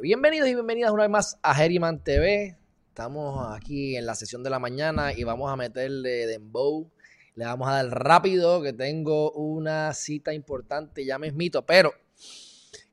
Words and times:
bienvenidos 0.00 0.48
y 0.48 0.54
bienvenidas 0.54 0.92
una 0.92 1.02
vez 1.02 1.10
más 1.10 1.38
a 1.42 1.60
Herriman 1.60 2.04
TV. 2.04 2.56
Estamos 2.88 3.56
aquí 3.56 3.96
en 3.96 4.06
la 4.06 4.14
sesión 4.14 4.44
de 4.44 4.50
la 4.50 4.60
mañana 4.60 5.12
y 5.12 5.24
vamos 5.24 5.50
a 5.50 5.56
meterle 5.56 6.26
dembow. 6.26 6.88
Le 7.34 7.44
vamos 7.44 7.68
a 7.68 7.82
dar 7.82 7.86
rápido 7.86 8.62
que 8.62 8.72
tengo 8.72 9.32
una 9.32 9.92
cita 9.94 10.32
importante 10.32 11.04
ya 11.04 11.18
mismito, 11.18 11.66
pero 11.66 11.92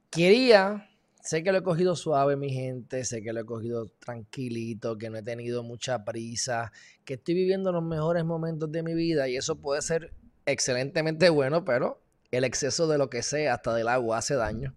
quería, 0.09 0.89
sé 1.21 1.43
que 1.43 1.51
lo 1.51 1.59
he 1.59 1.63
cogido 1.63 1.95
suave 1.95 2.37
mi 2.37 2.49
gente, 2.49 3.05
sé 3.05 3.21
que 3.21 3.33
lo 3.33 3.41
he 3.41 3.45
cogido 3.45 3.85
tranquilito, 3.99 4.97
que 4.97 5.11
no 5.11 5.17
he 5.17 5.23
tenido 5.23 5.61
mucha 5.61 6.03
prisa, 6.05 6.71
que 7.03 7.15
estoy 7.15 7.35
viviendo 7.35 7.71
los 7.71 7.83
mejores 7.83 8.25
momentos 8.25 8.71
de 8.71 8.81
mi 8.81 8.95
vida 8.95 9.27
y 9.27 9.35
eso 9.35 9.57
puede 9.57 9.83
ser 9.83 10.11
excelentemente 10.47 11.29
bueno, 11.29 11.65
pero 11.65 12.01
el 12.31 12.45
exceso 12.45 12.87
de 12.87 12.97
lo 12.97 13.11
que 13.11 13.21
sea, 13.21 13.53
hasta 13.53 13.75
del 13.75 13.89
agua, 13.89 14.17
hace 14.17 14.33
daño. 14.33 14.75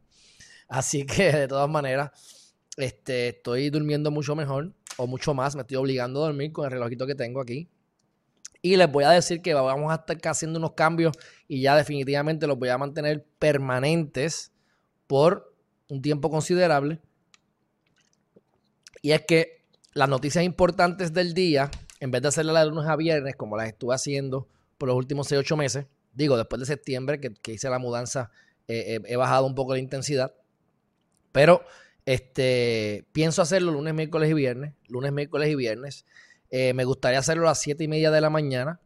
Así 0.68 1.06
que 1.06 1.32
de 1.32 1.48
todas 1.48 1.68
maneras, 1.68 2.10
este, 2.76 3.28
estoy 3.28 3.70
durmiendo 3.70 4.10
mucho 4.10 4.36
mejor 4.36 4.72
o 4.96 5.06
mucho 5.06 5.34
más. 5.34 5.56
Me 5.56 5.62
estoy 5.62 5.76
obligando 5.76 6.22
a 6.22 6.26
dormir 6.26 6.52
con 6.52 6.66
el 6.66 6.70
relojito 6.70 7.06
que 7.06 7.14
tengo 7.14 7.40
aquí. 7.40 7.68
Y 8.60 8.76
les 8.76 8.90
voy 8.90 9.04
a 9.04 9.10
decir 9.10 9.40
que 9.40 9.54
vamos 9.54 9.90
a 9.93 9.96
estar 9.96 10.18
haciendo 10.24 10.59
unos 10.59 10.73
cambios 10.73 11.16
y 11.46 11.62
ya 11.62 11.76
definitivamente 11.76 12.46
los 12.46 12.59
voy 12.59 12.68
a 12.70 12.78
mantener 12.78 13.24
permanentes 13.38 14.52
por 15.06 15.54
un 15.88 16.02
tiempo 16.02 16.28
considerable. 16.28 17.00
Y 19.00 19.12
es 19.12 19.23
que 19.26 19.65
las 19.95 20.09
noticias 20.09 20.45
importantes 20.45 21.12
del 21.12 21.34
día, 21.34 21.71
en 22.00 22.10
vez 22.10 22.21
de 22.21 22.28
hacerlas 22.28 22.65
de 22.65 22.71
lunes 22.71 22.88
a 22.88 22.96
viernes, 22.96 23.37
como 23.37 23.56
las 23.56 23.68
estuve 23.68 23.95
haciendo 23.95 24.48
por 24.76 24.88
los 24.88 24.96
últimos 24.96 25.28
6 25.28 25.40
8 25.40 25.56
meses, 25.56 25.87
digo, 26.12 26.37
después 26.37 26.59
de 26.60 26.66
septiembre 26.66 27.21
que, 27.21 27.32
que 27.32 27.52
hice 27.52 27.71
la 27.71 27.78
mudanza, 27.78 28.32
eh, 28.66 28.96
eh, 28.96 29.00
he 29.06 29.16
bajado 29.16 29.46
un 29.46 29.54
poco 29.54 29.73
la 29.73 29.78
intensidad. 29.78 30.34
Pero 31.32 31.62
este, 32.04 33.07
pienso 33.12 33.43
hacerlo 33.43 33.73
lunes, 33.73 33.93
miércoles 33.93 34.30
y 34.30 34.34
viernes. 34.34 34.74
Lunes, 34.88 35.12
miércoles 35.12 35.51
y 35.51 35.54
viernes. 35.54 36.07
Eh, 36.51 36.73
me 36.73 36.84
gustaría 36.84 37.18
hacerlo 37.18 37.43
a 37.45 37.51
las 37.51 37.60
7 37.60 37.84
y 37.84 37.88
media 37.88 38.10
de 38.10 38.21
la 38.21 38.30
mañana 38.30 38.80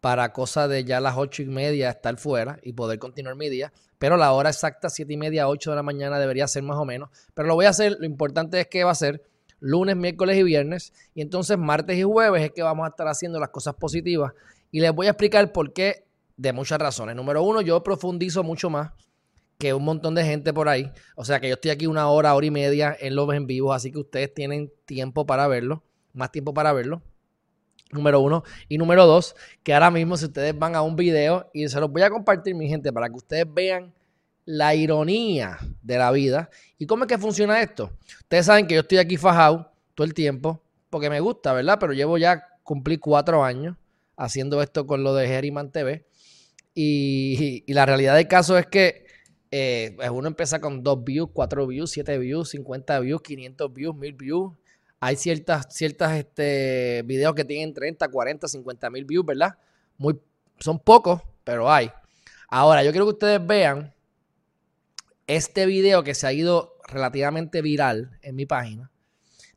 para 0.00 0.32
cosa 0.32 0.68
de 0.68 0.84
ya 0.84 1.00
las 1.00 1.16
8 1.16 1.42
y 1.42 1.46
media 1.46 1.90
estar 1.90 2.16
fuera 2.18 2.60
y 2.62 2.72
poder 2.72 3.00
continuar 3.00 3.34
mi 3.34 3.48
día. 3.48 3.72
Pero 3.98 4.16
la 4.16 4.30
hora 4.32 4.50
exacta, 4.50 4.90
7 4.90 5.12
y 5.12 5.16
media, 5.16 5.48
8 5.48 5.70
de 5.70 5.76
la 5.76 5.82
mañana 5.82 6.20
debería 6.20 6.46
ser 6.46 6.62
más 6.62 6.76
o 6.76 6.84
menos. 6.84 7.10
Pero 7.34 7.48
lo 7.48 7.56
voy 7.56 7.66
a 7.66 7.70
hacer, 7.70 7.96
lo 7.98 8.06
importante 8.06 8.60
es 8.60 8.68
que 8.68 8.84
va 8.84 8.92
a 8.92 8.94
ser 8.94 9.22
lunes, 9.58 9.96
miércoles 9.96 10.36
y 10.36 10.44
viernes. 10.44 10.92
Y 11.14 11.22
entonces 11.22 11.58
martes 11.58 11.98
y 11.98 12.04
jueves 12.04 12.44
es 12.44 12.52
que 12.52 12.62
vamos 12.62 12.86
a 12.86 12.90
estar 12.90 13.08
haciendo 13.08 13.40
las 13.40 13.48
cosas 13.48 13.74
positivas. 13.74 14.32
Y 14.70 14.78
les 14.78 14.92
voy 14.92 15.08
a 15.08 15.10
explicar 15.10 15.50
por 15.50 15.72
qué 15.72 16.06
de 16.36 16.52
muchas 16.52 16.78
razones. 16.78 17.16
Número 17.16 17.42
uno, 17.42 17.60
yo 17.60 17.82
profundizo 17.82 18.44
mucho 18.44 18.70
más 18.70 18.92
que 19.58 19.72
un 19.74 19.84
montón 19.84 20.14
de 20.14 20.24
gente 20.24 20.52
por 20.52 20.68
ahí. 20.68 20.90
O 21.14 21.24
sea 21.24 21.40
que 21.40 21.48
yo 21.48 21.54
estoy 21.54 21.70
aquí 21.70 21.86
una 21.86 22.08
hora, 22.08 22.34
hora 22.34 22.46
y 22.46 22.50
media 22.50 22.96
en 22.98 23.14
los 23.14 23.32
en 23.32 23.46
vivo, 23.46 23.72
así 23.72 23.90
que 23.90 23.98
ustedes 23.98 24.32
tienen 24.32 24.72
tiempo 24.84 25.26
para 25.26 25.48
verlo, 25.48 25.82
más 26.12 26.30
tiempo 26.30 26.52
para 26.54 26.72
verlo. 26.72 27.02
Número 27.92 28.20
uno. 28.20 28.42
Y 28.68 28.78
número 28.78 29.06
dos, 29.06 29.36
que 29.62 29.72
ahora 29.72 29.90
mismo 29.90 30.16
si 30.16 30.26
ustedes 30.26 30.58
van 30.58 30.74
a 30.74 30.82
un 30.82 30.96
video 30.96 31.48
y 31.54 31.68
se 31.68 31.80
los 31.80 31.90
voy 31.90 32.02
a 32.02 32.10
compartir, 32.10 32.54
mi 32.54 32.68
gente, 32.68 32.92
para 32.92 33.08
que 33.08 33.14
ustedes 33.14 33.46
vean 33.52 33.94
la 34.44 34.74
ironía 34.74 35.58
de 35.82 35.98
la 35.98 36.10
vida 36.12 36.50
y 36.78 36.86
cómo 36.86 37.04
es 37.04 37.08
que 37.08 37.18
funciona 37.18 37.60
esto. 37.60 37.90
Ustedes 38.20 38.46
saben 38.46 38.66
que 38.66 38.74
yo 38.74 38.80
estoy 38.80 38.98
aquí 38.98 39.16
fajado 39.16 39.72
todo 39.94 40.04
el 40.04 40.14
tiempo 40.14 40.62
porque 40.90 41.10
me 41.10 41.20
gusta, 41.20 41.52
¿verdad? 41.52 41.78
Pero 41.80 41.92
llevo 41.92 42.18
ya, 42.18 42.44
cumplí 42.62 42.98
cuatro 42.98 43.44
años 43.44 43.76
haciendo 44.16 44.62
esto 44.62 44.86
con 44.86 45.02
lo 45.02 45.14
de 45.14 45.28
Geriman 45.28 45.70
TV. 45.70 46.06
Y, 46.74 47.64
y 47.66 47.72
la 47.72 47.86
realidad 47.86 48.16
del 48.16 48.28
caso 48.28 48.58
es 48.58 48.66
que 48.66 49.05
eh, 49.50 49.96
uno 50.10 50.28
empieza 50.28 50.60
con 50.60 50.82
2 50.82 51.04
views, 51.04 51.30
4 51.32 51.66
views, 51.66 51.90
7 51.90 52.18
views, 52.18 52.50
50 52.50 53.00
views, 53.00 53.22
500 53.22 53.72
views, 53.72 53.96
1000 53.96 54.12
views. 54.14 54.52
Hay 55.00 55.16
ciertas, 55.16 55.66
ciertas 55.70 56.12
este, 56.16 57.02
videos 57.04 57.34
que 57.34 57.44
tienen 57.44 57.74
30, 57.74 58.08
40, 58.08 58.48
50 58.48 58.90
mil 58.90 59.04
views, 59.04 59.26
¿verdad? 59.26 59.58
Muy, 59.98 60.18
son 60.58 60.78
pocos, 60.78 61.20
pero 61.44 61.70
hay. 61.70 61.90
Ahora, 62.48 62.82
yo 62.82 62.90
quiero 62.90 63.06
que 63.06 63.12
ustedes 63.12 63.46
vean 63.46 63.94
este 65.26 65.66
video 65.66 66.02
que 66.02 66.14
se 66.14 66.26
ha 66.26 66.32
ido 66.32 66.76
relativamente 66.88 67.62
viral 67.62 68.18
en 68.22 68.36
mi 68.36 68.46
página. 68.46 68.90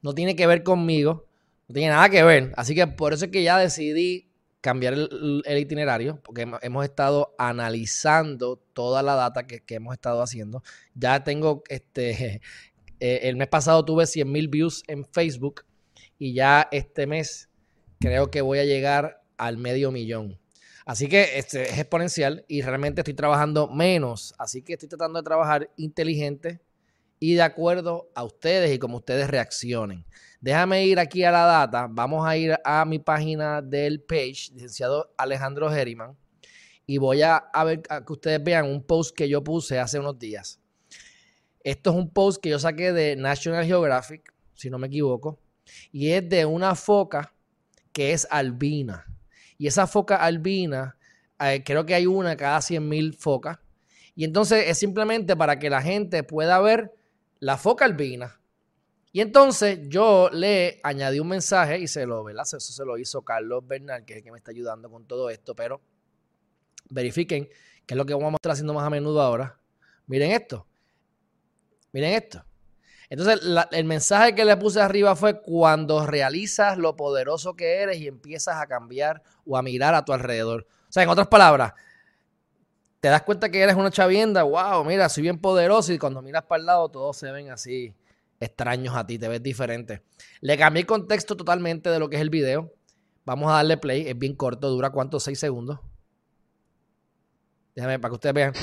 No 0.02 0.14
tiene 0.14 0.36
que 0.36 0.48
ver 0.48 0.64
conmigo, 0.64 1.26
no 1.68 1.74
tiene 1.74 1.90
nada 1.90 2.10
que 2.10 2.24
ver. 2.24 2.54
Así 2.58 2.76
que 2.76 2.88
por 2.88 3.14
eso 3.14 3.26
es 3.26 3.32
que 3.32 3.44
ya 3.44 3.58
decidí 3.58 4.29
cambiar 4.62 4.94
el, 4.94 5.58
itinerario, 5.58 6.20
porque 6.24 6.48
hemos, 6.62 6.86
estado 6.86 7.34
analizando 7.38 8.58
toda 8.74 9.02
la 9.02 9.16
data 9.16 9.48
que, 9.48 9.64
hemos 9.70 9.94
estado 9.94 10.22
haciendo. 10.22 10.64
Ya 10.94 11.24
tengo, 11.24 11.64
este, 11.70 12.42
eh, 13.00 13.20
el 13.24 13.36
mes 13.36 13.48
pasado 13.48 13.84
tuve 13.86 14.06
100 14.06 14.32
mil 14.32 14.48
views 14.48 14.84
en 14.88 15.06
Facebook 15.06 15.66
y 16.18 16.34
ya 16.34 16.68
este 16.72 17.08
mes 17.08 17.50
creo 18.00 18.30
que 18.30 18.42
voy 18.42 18.60
a 18.60 18.66
llegar 18.66 19.22
al 19.38 19.58
medio 19.58 19.92
millón. 19.92 20.40
Así 20.86 21.08
que 21.08 21.38
este 21.38 21.70
es 21.70 21.78
exponencial 21.78 22.46
y 22.48 22.62
realmente 22.62 23.02
estoy 23.02 23.14
trabajando 23.14 23.68
menos. 23.68 24.34
Así 24.40 24.64
que 24.64 24.74
estoy 24.74 24.90
tratando 24.90 25.20
de 25.20 25.24
trabajar 25.24 25.70
inteligente 25.78 26.62
y 27.20 27.36
de 27.36 27.42
acuerdo 27.42 28.10
a 28.16 28.24
ustedes 28.24 28.74
y 28.74 28.80
como 28.80 28.98
ustedes 28.98 29.30
reaccionen. 29.30 30.06
Déjame 30.42 30.86
ir 30.86 31.00
aquí 31.00 31.24
a 31.24 31.32
la 31.32 31.46
data. 31.46 31.88
Vamos 31.90 32.26
a 32.26 32.38
ir 32.38 32.58
a 32.64 32.86
mi 32.86 33.00
página 33.00 33.62
del 33.62 34.02
page, 34.02 34.52
licenciado 34.54 35.14
Alejandro 35.18 35.70
Geriman, 35.70 36.18
y 36.86 36.98
voy 36.98 37.22
a, 37.22 37.50
ver 37.66 37.82
que 37.82 38.14
ustedes 38.14 38.44
vean 38.44 38.66
un 38.66 38.84
post 38.84 39.16
que 39.16 39.28
yo 39.28 39.44
puse 39.44 39.78
hace 39.78 40.00
unos 40.00 40.18
días. 40.18 40.60
Esto 41.62 41.92
es 41.92 41.96
un 41.98 42.10
post 42.10 42.42
que 42.42 42.50
yo 42.50 42.58
saqué 42.58 42.94
de 42.94 43.16
National 43.16 43.66
Geographic, 43.66 44.34
si 44.56 44.70
no 44.70 44.80
me 44.80 44.88
equivoco, 44.88 45.40
y 45.92 46.12
es 46.12 46.28
de 46.28 46.46
una 46.46 46.74
foca 46.74 47.36
que 47.92 48.14
es 48.14 48.28
albina. 48.32 49.06
Y 49.58 49.68
esa 49.68 49.88
foca 49.88 50.16
albina, 50.16 50.98
eh, 51.40 51.62
creo 51.66 51.86
que 51.86 51.94
hay 51.94 52.08
una 52.08 52.38
cada 52.38 52.62
100 52.62 52.88
mil 52.88 53.14
focas. 53.14 53.60
Y 54.16 54.24
entonces 54.24 54.66
es 54.68 54.78
simplemente 54.78 55.36
para 55.36 55.60
que 55.60 55.70
la 55.70 55.82
gente 55.82 56.24
pueda 56.24 56.60
ver 56.60 56.94
la 57.40 57.58
foca 57.58 57.86
albina 57.86 58.40
y 59.12 59.22
entonces 59.22 59.80
yo 59.88 60.30
le 60.32 60.80
añadí 60.84 61.20
un 61.20 61.30
mensaje 61.30 61.80
y 61.80 61.88
se 61.88 62.06
lo, 62.06 62.24
¿verdad? 62.24 62.44
Eso 62.44 62.60
se 62.60 62.86
lo 62.86 62.98
hizo 62.98 63.24
Carlos 63.24 63.66
Bernal, 63.68 64.06
que 64.06 64.14
es 64.14 64.18
el 64.18 64.24
que 64.24 64.32
me 64.32 64.38
está 64.38 64.52
ayudando 64.52 64.90
con 64.90 65.06
todo 65.06 65.30
esto, 65.30 65.56
pero 65.56 65.82
verifiquen 66.90 67.50
qué 67.86 67.94
es 67.96 67.98
lo 67.98 68.06
que 68.06 68.14
vamos 68.14 68.34
a 68.34 68.36
estar 68.36 68.52
haciendo 68.52 68.74
más 68.74 68.86
a 68.86 68.90
menudo 68.90 69.22
ahora. 69.22 69.60
Miren 70.06 70.32
esto. 70.32 70.68
Miren 71.92 72.14
esto. 72.14 72.46
Entonces, 73.10 73.42
el 73.72 73.86
mensaje 73.86 74.36
que 74.36 74.46
le 74.46 74.56
puse 74.56 74.80
arriba 74.80 75.16
fue 75.16 75.42
cuando 75.42 76.06
realizas 76.06 76.78
lo 76.78 76.96
poderoso 76.96 77.56
que 77.56 77.78
eres 77.78 77.98
y 77.98 78.08
empiezas 78.08 78.58
a 78.58 78.68
cambiar 78.68 79.24
o 79.46 79.58
a 79.58 79.64
mirar 79.64 79.96
a 79.96 80.06
tu 80.06 80.14
alrededor. 80.14 80.68
O 80.88 80.92
sea, 80.92 81.02
en 81.02 81.10
otras 81.10 81.28
palabras, 81.28 81.74
te 83.00 83.08
das 83.08 83.22
cuenta 83.24 83.50
que 83.50 83.62
eres 83.62 83.76
una 83.76 83.92
chavienda, 83.92 84.44
wow, 84.44 84.84
mira, 84.84 85.08
soy 85.10 85.24
bien 85.24 85.40
poderoso 85.40 85.94
y 85.94 85.98
cuando 85.98 86.22
miras 86.22 86.44
para 86.44 86.60
el 86.60 86.66
lado 86.66 86.90
todos 86.90 87.18
se 87.18 87.32
ven 87.32 87.50
así 87.50 87.94
extraños 88.40 88.96
a 88.96 89.06
ti, 89.06 89.18
te 89.18 89.28
ves 89.28 89.42
diferente. 89.42 90.04
Le 90.42 90.58
cambié 90.58 90.82
el 90.82 90.88
contexto 90.88 91.38
totalmente 91.38 91.90
de 91.90 92.00
lo 92.00 92.10
que 92.10 92.18
es 92.18 92.22
el 92.22 92.30
video. 92.30 92.74
Vamos 93.26 93.52
a 93.52 93.56
darle 93.56 93.78
play, 93.78 94.08
es 94.08 94.18
bien 94.18 94.36
corto, 94.36 94.70
dura 94.70 94.90
cuánto, 94.90 95.20
6 95.20 95.40
segundos. 95.40 95.80
Déjame 97.76 98.00
para 98.00 98.10
que 98.10 98.16
ustedes 98.16 98.36
vean. 98.36 98.54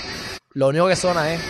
Lo 0.52 0.69
único 0.69 0.88
que 0.88 0.96
suena 0.96 1.32
es. 1.32 1.40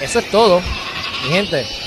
Eso 0.00 0.18
es 0.18 0.30
todo, 0.30 0.60
mi 0.60 1.30
gente. 1.30 1.83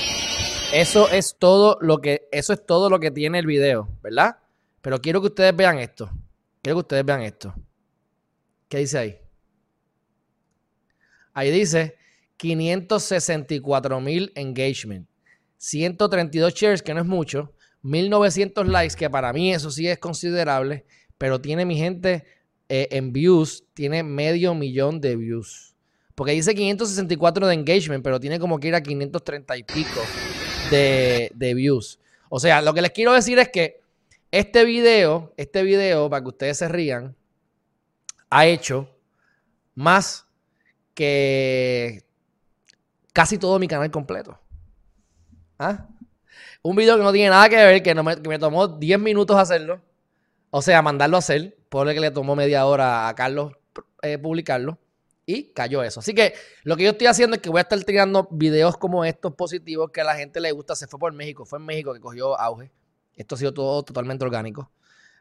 Eso 0.72 1.08
es 1.08 1.36
todo 1.38 1.78
lo 1.80 2.02
que 2.02 2.28
eso 2.30 2.52
es 2.52 2.66
todo 2.66 2.90
lo 2.90 3.00
que 3.00 3.10
tiene 3.10 3.38
el 3.38 3.46
video, 3.46 3.88
¿verdad? 4.02 4.36
Pero 4.82 5.00
quiero 5.00 5.22
que 5.22 5.28
ustedes 5.28 5.56
vean 5.56 5.78
esto. 5.78 6.10
Quiero 6.60 6.76
que 6.76 6.80
ustedes 6.80 7.06
vean 7.06 7.22
esto. 7.22 7.54
¿Qué 8.68 8.78
dice 8.78 8.98
ahí? 8.98 9.18
Ahí 11.32 11.50
dice 11.50 11.96
564 12.36 14.00
mil 14.02 14.30
engagement, 14.34 15.08
132 15.56 16.52
shares, 16.52 16.82
que 16.82 16.92
no 16.92 17.00
es 17.00 17.06
mucho, 17.06 17.54
1900 17.80 18.68
likes, 18.68 18.94
que 18.94 19.08
para 19.08 19.32
mí 19.32 19.54
eso 19.54 19.70
sí 19.70 19.88
es 19.88 19.98
considerable, 19.98 20.84
pero 21.16 21.40
tiene 21.40 21.64
mi 21.64 21.78
gente 21.78 22.24
eh, 22.68 22.88
en 22.90 23.14
views, 23.14 23.64
tiene 23.72 24.02
medio 24.02 24.54
millón 24.54 25.00
de 25.00 25.16
views. 25.16 25.74
Porque 26.14 26.32
dice 26.32 26.54
564 26.54 27.46
de 27.46 27.54
engagement, 27.54 28.04
pero 28.04 28.20
tiene 28.20 28.38
como 28.38 28.60
que 28.60 28.68
ir 28.68 28.74
a 28.74 28.82
530 28.82 29.56
y 29.56 29.62
pico 29.62 30.02
de, 30.70 31.52
views. 31.54 31.98
O 32.28 32.38
sea, 32.40 32.62
lo 32.62 32.74
que 32.74 32.82
les 32.82 32.90
quiero 32.90 33.12
decir 33.12 33.38
es 33.38 33.48
que 33.48 33.80
este 34.30 34.64
video, 34.64 35.32
este 35.36 35.62
video, 35.62 36.10
para 36.10 36.22
que 36.22 36.28
ustedes 36.28 36.58
se 36.58 36.68
rían, 36.68 37.16
ha 38.30 38.46
hecho 38.46 38.88
más 39.74 40.26
que 40.94 42.04
casi 43.12 43.38
todo 43.38 43.58
mi 43.58 43.68
canal 43.68 43.90
completo. 43.90 44.38
¿Ah? 45.58 45.86
Un 46.62 46.76
video 46.76 46.96
que 46.96 47.02
no 47.02 47.12
tiene 47.12 47.30
nada 47.30 47.48
que 47.48 47.56
ver, 47.56 47.82
que, 47.82 47.94
me, 47.94 48.38
tomó 48.38 48.68
10 48.68 48.98
minutos 48.98 49.36
hacerlo. 49.36 49.80
O 50.50 50.62
sea, 50.62 50.82
mandarlo 50.82 51.16
a 51.16 51.20
hacer. 51.20 51.56
Por 51.68 51.92
que 51.92 52.00
le 52.00 52.10
tomó 52.10 52.34
media 52.34 52.66
hora 52.66 53.08
a 53.08 53.14
Carlos 53.14 53.52
eh, 54.02 54.18
publicarlo. 54.18 54.78
Y 55.30 55.52
cayó 55.52 55.82
eso. 55.82 56.00
Así 56.00 56.14
que 56.14 56.32
lo 56.62 56.74
que 56.74 56.84
yo 56.84 56.90
estoy 56.92 57.06
haciendo 57.06 57.36
es 57.36 57.42
que 57.42 57.50
voy 57.50 57.58
a 57.58 57.60
estar 57.60 57.78
tirando 57.84 58.26
videos 58.30 58.78
como 58.78 59.04
estos 59.04 59.34
positivos 59.34 59.90
que 59.90 60.00
a 60.00 60.04
la 60.04 60.14
gente 60.14 60.40
le 60.40 60.50
gusta. 60.52 60.74
Se 60.74 60.86
fue 60.86 60.98
por 60.98 61.12
México. 61.12 61.44
Fue 61.44 61.58
en 61.58 61.66
México 61.66 61.92
que 61.92 62.00
cogió 62.00 62.40
auge. 62.40 62.72
Esto 63.14 63.34
ha 63.34 63.38
sido 63.38 63.52
todo 63.52 63.82
totalmente 63.82 64.24
orgánico. 64.24 64.70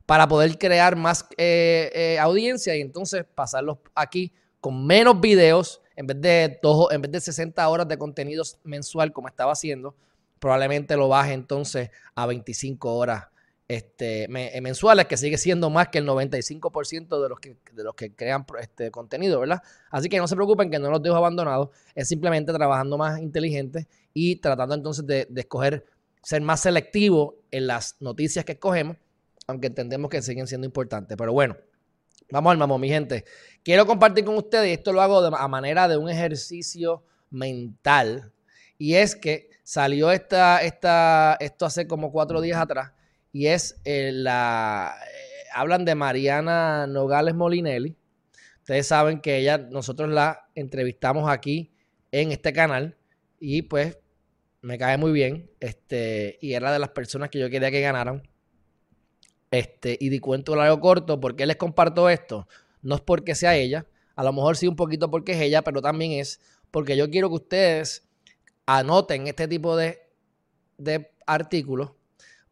Para 0.05 0.25
poder 0.25 0.57
crear 0.57 0.95
más 0.95 1.25
eh, 1.35 1.91
eh, 1.93 2.19
audiencia 2.19 2.73
y 2.77 2.79
entonces 2.79 3.25
pasarlos 3.35 3.79
aquí 3.93 4.31
con 4.61 4.87
menos 4.87 5.19
videos. 5.19 5.81
En 5.97 6.07
vez, 6.07 6.21
de 6.21 6.59
en 6.91 7.01
vez 7.01 7.11
de 7.11 7.19
60 7.19 7.67
horas 7.67 7.85
de 7.89 7.97
contenidos 7.97 8.59
mensual 8.63 9.11
como 9.11 9.27
estaba 9.27 9.51
haciendo, 9.51 9.93
probablemente 10.39 10.95
lo 10.95 11.09
baje 11.09 11.33
entonces 11.33 11.89
a 12.15 12.25
25 12.25 12.95
horas 12.95 13.25
este, 13.67 14.23
eh, 14.23 14.61
mensuales, 14.61 15.07
que 15.07 15.17
sigue 15.17 15.37
siendo 15.37 15.69
más 15.69 15.89
que 15.89 15.97
el 15.97 16.07
95% 16.07 17.21
de 17.21 17.29
los 17.29 17.39
que, 17.39 17.57
de 17.73 17.83
los 17.83 17.95
que 17.95 18.15
crean 18.15 18.45
este 18.61 18.91
contenido, 18.91 19.39
¿verdad? 19.39 19.61
Así 19.91 20.07
que 20.07 20.17
no 20.17 20.27
se 20.27 20.35
preocupen 20.35 20.71
que 20.71 20.79
no 20.79 20.89
los 20.89 21.01
dejo 21.01 21.15
abandonados, 21.15 21.69
es 21.93 22.07
simplemente 22.07 22.53
trabajando 22.53 22.97
más 22.97 23.19
inteligente 23.19 23.87
y 24.13 24.37
tratando 24.37 24.73
entonces 24.73 25.05
de, 25.05 25.27
escoger, 25.35 25.85
ser 26.23 26.41
más 26.41 26.61
selectivo 26.61 27.35
en 27.51 27.67
las 27.67 27.97
noticias 27.99 28.45
que 28.45 28.53
escogemos, 28.53 28.97
aunque 29.47 29.67
entendemos 29.67 30.09
que 30.09 30.21
siguen 30.21 30.47
siendo 30.47 30.65
importantes. 30.65 31.17
Pero 31.17 31.33
bueno, 31.33 31.57
vamos 32.31 32.51
al 32.51 32.57
mamón, 32.57 32.79
mi 32.79 32.89
gente. 32.89 33.25
Quiero 33.63 33.85
compartir 33.85 34.23
con 34.23 34.37
ustedes, 34.37 34.69
y 34.69 34.73
esto 34.73 34.93
lo 34.93 35.01
hago 35.01 35.19
a 35.19 35.47
manera 35.49 35.89
de 35.89 35.97
un 35.97 36.09
ejercicio 36.09 37.03
mental, 37.29 38.31
y 38.77 38.95
es 38.95 39.15
que 39.15 39.49
salió 39.63 40.11
esta, 40.11 40.61
esta, 40.61 41.35
esto 41.41 41.65
hace 41.65 41.85
como 41.85 42.13
cuatro 42.13 42.39
días 42.39 42.61
atrás, 42.61 42.93
y 43.37 43.49
es 43.49 43.79
eh, 43.85 44.09
la... 44.11 44.95
Eh, 44.99 45.45
hablan 45.53 45.85
de 45.85 45.93
Mariana 45.93 46.87
Nogales 46.87 47.35
Molinelli. 47.35 47.95
Ustedes 48.61 48.87
saben 48.87 49.21
que 49.21 49.37
ella, 49.37 49.59
nosotros 49.59 50.09
la 50.09 50.49
entrevistamos 50.55 51.29
aquí 51.29 51.71
en 52.11 52.31
este 52.31 52.51
canal 52.51 52.97
y 53.39 53.61
pues 53.61 53.99
me 54.61 54.79
cae 54.79 54.97
muy 54.97 55.11
bien. 55.11 55.51
Este, 55.59 56.39
y 56.41 56.53
era 56.53 56.71
de 56.71 56.79
las 56.79 56.89
personas 56.89 57.29
que 57.29 57.37
yo 57.37 57.47
quería 57.51 57.69
que 57.69 57.79
ganaran. 57.79 58.27
Este, 59.51 59.95
y 59.99 60.09
di 60.09 60.17
cuento 60.17 60.55
largo 60.55 60.79
corto, 60.79 61.19
¿por 61.19 61.35
qué 61.35 61.45
les 61.45 61.57
comparto 61.57 62.09
esto? 62.09 62.47
No 62.81 62.95
es 62.95 63.01
porque 63.01 63.35
sea 63.35 63.55
ella, 63.55 63.85
a 64.15 64.23
lo 64.23 64.33
mejor 64.33 64.57
sí 64.57 64.67
un 64.67 64.75
poquito 64.75 65.11
porque 65.11 65.33
es 65.33 65.41
ella, 65.41 65.61
pero 65.61 65.79
también 65.79 66.13
es 66.13 66.41
porque 66.71 66.97
yo 66.97 67.07
quiero 67.11 67.29
que 67.29 67.35
ustedes 67.35 68.09
anoten 68.65 69.27
este 69.27 69.47
tipo 69.47 69.77
de, 69.77 69.99
de 70.79 71.11
artículos 71.27 71.96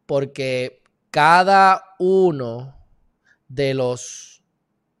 porque 0.06 0.82
cada 1.10 1.82
uno 1.98 2.76
de 3.48 3.74
los, 3.74 4.42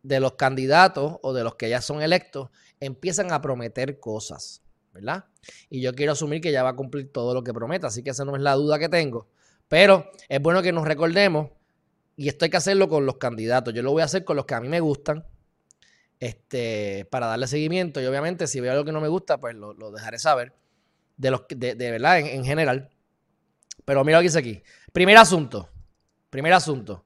de 0.02 0.20
los 0.20 0.32
candidatos 0.32 1.18
o 1.22 1.32
de 1.32 1.44
los 1.44 1.56
que 1.56 1.68
ya 1.68 1.80
son 1.80 2.02
electos 2.02 2.50
empiezan 2.80 3.32
a 3.32 3.40
prometer 3.40 3.98
cosas, 3.98 4.62
¿verdad? 4.92 5.24
Y 5.70 5.80
yo 5.80 5.94
quiero 5.94 6.12
asumir 6.12 6.40
que 6.40 6.52
ya 6.52 6.62
va 6.62 6.70
a 6.70 6.76
cumplir 6.76 7.12
todo 7.12 7.34
lo 7.34 7.42
que 7.42 7.54
prometa, 7.54 7.86
así 7.88 8.02
que 8.02 8.10
esa 8.10 8.24
no 8.24 8.36
es 8.36 8.42
la 8.42 8.54
duda 8.54 8.78
que 8.78 8.88
tengo. 8.88 9.28
Pero 9.68 10.10
es 10.28 10.40
bueno 10.40 10.62
que 10.62 10.72
nos 10.72 10.86
recordemos, 10.86 11.50
y 12.16 12.28
esto 12.28 12.44
hay 12.44 12.50
que 12.50 12.56
hacerlo 12.56 12.88
con 12.88 13.04
los 13.04 13.16
candidatos. 13.16 13.74
Yo 13.74 13.82
lo 13.82 13.92
voy 13.92 14.02
a 14.02 14.06
hacer 14.06 14.24
con 14.24 14.36
los 14.36 14.46
que 14.46 14.54
a 14.54 14.60
mí 14.60 14.68
me 14.68 14.80
gustan, 14.80 15.24
este, 16.18 17.06
para 17.10 17.26
darle 17.26 17.46
seguimiento. 17.46 18.00
Y 18.00 18.06
obviamente, 18.06 18.46
si 18.46 18.60
veo 18.60 18.72
algo 18.72 18.84
que 18.84 18.92
no 18.92 19.00
me 19.00 19.08
gusta, 19.08 19.38
pues 19.38 19.54
lo, 19.54 19.74
dejaré 19.90 20.18
saber. 20.18 20.54
De 21.16 21.30
los 21.30 21.42
de, 21.48 21.74
de 21.74 21.90
verdad, 21.90 22.18
en, 22.18 22.26
en 22.26 22.44
general. 22.44 22.90
Pero 23.84 24.04
mira 24.04 24.18
lo 24.18 24.22
que 24.22 24.28
dice 24.28 24.38
aquí. 24.38 24.62
Primer 24.96 25.18
asunto. 25.18 25.68
Primer 26.30 26.54
asunto. 26.54 27.04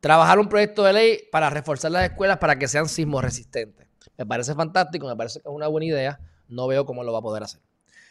Trabajar 0.00 0.40
un 0.40 0.48
proyecto 0.48 0.82
de 0.82 0.92
ley 0.92 1.20
para 1.30 1.48
reforzar 1.50 1.92
las 1.92 2.02
escuelas 2.02 2.38
para 2.38 2.58
que 2.58 2.66
sean 2.66 2.88
sismo 2.88 3.20
resistentes. 3.22 3.86
Me 4.18 4.26
parece 4.26 4.56
fantástico, 4.56 5.06
me 5.06 5.14
parece 5.14 5.40
que 5.40 5.48
es 5.48 5.54
una 5.54 5.68
buena 5.68 5.86
idea. 5.86 6.18
No 6.48 6.66
veo 6.66 6.84
cómo 6.84 7.04
lo 7.04 7.12
va 7.12 7.20
a 7.20 7.22
poder 7.22 7.44
hacer. 7.44 7.60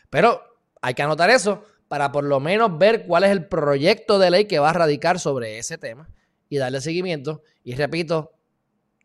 Pero 0.09 0.41
hay 0.81 0.93
que 0.93 1.01
anotar 1.01 1.29
eso 1.29 1.65
para 1.89 2.13
por 2.13 2.23
lo 2.23 2.39
menos 2.39 2.77
ver 2.77 3.05
cuál 3.05 3.25
es 3.25 3.31
el 3.31 3.49
proyecto 3.49 4.17
de 4.17 4.31
ley 4.31 4.45
que 4.45 4.59
va 4.59 4.69
a 4.69 4.73
radicar 4.73 5.19
sobre 5.19 5.57
ese 5.57 5.77
tema 5.77 6.07
y 6.47 6.55
darle 6.55 6.79
seguimiento. 6.79 7.41
Y 7.65 7.75
repito, 7.75 8.31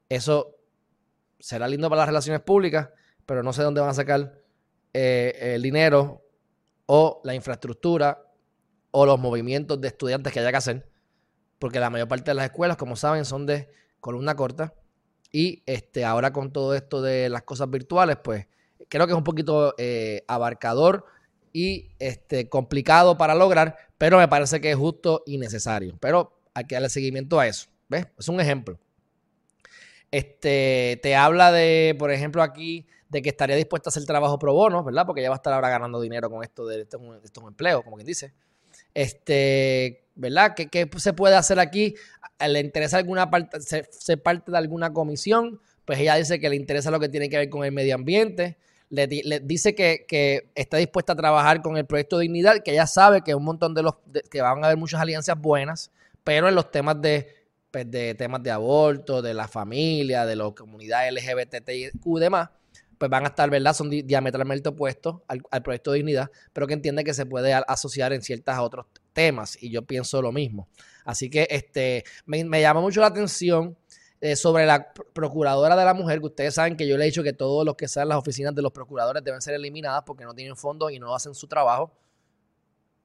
eso 0.08 0.54
será 1.40 1.66
lindo 1.66 1.90
para 1.90 2.02
las 2.02 2.10
relaciones 2.10 2.42
públicas, 2.42 2.90
pero 3.26 3.42
no 3.42 3.52
sé 3.52 3.64
dónde 3.64 3.80
van 3.80 3.90
a 3.90 3.94
sacar 3.94 4.38
eh, 4.92 5.54
el 5.56 5.62
dinero 5.62 6.22
o 6.86 7.20
la 7.24 7.34
infraestructura 7.34 8.29
o 8.90 9.06
los 9.06 9.18
movimientos 9.18 9.80
de 9.80 9.88
estudiantes 9.88 10.32
que 10.32 10.40
haya 10.40 10.50
que 10.50 10.56
hacer, 10.56 10.88
porque 11.58 11.80
la 11.80 11.90
mayor 11.90 12.08
parte 12.08 12.30
de 12.30 12.34
las 12.34 12.46
escuelas, 12.46 12.76
como 12.76 12.96
saben, 12.96 13.24
son 13.24 13.46
de 13.46 13.68
columna 14.00 14.34
corta. 14.34 14.74
Y 15.32 15.62
este, 15.66 16.04
ahora 16.04 16.32
con 16.32 16.52
todo 16.52 16.74
esto 16.74 17.02
de 17.02 17.28
las 17.28 17.42
cosas 17.42 17.70
virtuales, 17.70 18.16
pues 18.22 18.46
creo 18.88 19.06
que 19.06 19.12
es 19.12 19.16
un 19.16 19.24
poquito 19.24 19.74
eh, 19.78 20.24
abarcador 20.26 21.04
y 21.52 21.90
este, 21.98 22.48
complicado 22.48 23.16
para 23.16 23.34
lograr, 23.34 23.76
pero 23.98 24.18
me 24.18 24.28
parece 24.28 24.60
que 24.60 24.70
es 24.70 24.76
justo 24.76 25.22
y 25.26 25.38
necesario. 25.38 25.96
Pero 26.00 26.40
hay 26.54 26.64
que 26.64 26.74
darle 26.74 26.88
seguimiento 26.88 27.38
a 27.38 27.46
eso. 27.46 27.68
¿Ves? 27.88 28.06
Es 28.18 28.28
un 28.28 28.40
ejemplo. 28.40 28.78
Este, 30.10 30.98
te 31.02 31.14
habla 31.14 31.52
de, 31.52 31.94
por 31.98 32.10
ejemplo, 32.10 32.42
aquí, 32.42 32.86
de 33.08 33.22
que 33.22 33.28
estaría 33.28 33.56
dispuesta 33.56 33.88
a 33.88 33.90
hacer 33.90 34.04
trabajo 34.04 34.38
pro 34.38 34.52
bono, 34.52 34.82
¿verdad? 34.84 35.06
Porque 35.06 35.22
ya 35.22 35.28
va 35.28 35.36
a 35.36 35.38
estar 35.38 35.52
ahora 35.52 35.68
ganando 35.68 36.00
dinero 36.00 36.30
con 36.30 36.42
esto 36.42 36.66
de, 36.66 36.82
estos 36.82 37.44
empleos, 37.44 37.82
como 37.82 37.96
quien 37.96 38.06
dice. 38.06 38.32
Este, 38.94 40.04
¿verdad? 40.14 40.54
¿Qué, 40.54 40.90
se 40.96 41.12
puede 41.12 41.36
hacer 41.36 41.58
aquí? 41.58 41.94
¿Le 42.46 42.60
interesa 42.60 42.98
alguna 42.98 43.30
parte, 43.30 43.60
ser, 43.60 44.22
parte 44.22 44.50
de 44.50 44.58
alguna 44.58 44.92
comisión? 44.92 45.60
Pues 45.84 45.98
ella 45.98 46.16
dice 46.16 46.38
que 46.38 46.48
le 46.48 46.56
interesa 46.56 46.90
lo 46.90 47.00
que 47.00 47.08
tiene 47.08 47.28
que 47.28 47.36
ver 47.36 47.50
con 47.50 47.64
el 47.64 47.72
medio 47.72 47.94
ambiente. 47.94 48.58
Le, 48.90 49.06
dice 49.06 49.74
que, 49.74 50.50
está 50.54 50.76
dispuesta 50.76 51.12
a 51.12 51.16
trabajar 51.16 51.62
con 51.62 51.76
el 51.76 51.86
proyecto 51.86 52.18
de 52.18 52.22
Dignidad, 52.22 52.62
que 52.62 52.72
ella 52.72 52.86
sabe 52.86 53.22
que 53.22 53.34
un 53.34 53.44
montón 53.44 53.74
de 53.74 53.82
los, 53.82 53.94
que 54.30 54.42
van 54.42 54.62
a 54.62 54.66
haber 54.66 54.78
muchas 54.78 55.00
alianzas 55.00 55.40
buenas, 55.40 55.90
pero 56.24 56.48
en 56.48 56.54
los 56.54 56.70
temas 56.70 57.00
de, 57.00 57.28
pues, 57.70 57.90
de 57.90 58.14
temas 58.14 58.42
de 58.42 58.50
aborto, 58.50 59.22
de 59.22 59.32
la 59.32 59.46
familia, 59.46 60.26
de 60.26 60.36
la 60.36 60.50
comunidad 60.50 61.08
LGBTI 61.10 61.90
y 62.04 62.20
demás, 62.20 62.50
pues 63.00 63.10
van 63.10 63.24
a 63.24 63.28
estar, 63.28 63.48
¿verdad? 63.48 63.72
Son 63.72 63.88
diametralmente 63.88 64.68
opuestos 64.68 65.22
al, 65.26 65.62
proyecto 65.62 65.90
de 65.90 65.96
dignidad, 65.96 66.30
pero 66.52 66.66
que 66.66 66.74
entiende 66.74 67.02
que 67.02 67.14
se 67.14 67.24
puede 67.24 67.54
asociar 67.54 68.12
en 68.12 68.20
ciertos 68.20 68.54
otros 68.58 68.84
temas 69.14 69.56
y 69.58 69.70
yo 69.70 69.86
pienso 69.86 70.20
lo 70.20 70.32
mismo. 70.32 70.68
Así 71.06 71.30
que 71.30 71.48
este, 71.50 72.04
me, 72.26 72.60
llama 72.60 72.82
mucho 72.82 73.00
la 73.00 73.06
atención 73.06 73.74
eh, 74.20 74.36
sobre 74.36 74.66
la 74.66 74.92
procuradora 75.14 75.76
de 75.76 75.84
la 75.86 75.94
mujer, 75.94 76.20
que 76.20 76.26
ustedes 76.26 76.52
saben 76.52 76.76
que 76.76 76.86
yo 76.86 76.98
le 76.98 77.04
he 77.04 77.06
dicho 77.06 77.22
que 77.22 77.32
todos 77.32 77.64
los 77.64 77.74
que 77.74 77.88
sean 77.88 78.06
las 78.06 78.18
oficinas 78.18 78.54
de 78.54 78.60
los 78.60 78.70
procuradores 78.70 79.24
deben 79.24 79.40
ser 79.40 79.54
eliminadas 79.54 80.02
porque 80.04 80.24
no 80.24 80.34
tienen 80.34 80.54
fondos 80.54 80.92
y 80.92 80.98
no 80.98 81.14
hacen 81.14 81.34
su 81.34 81.46
trabajo. 81.46 81.96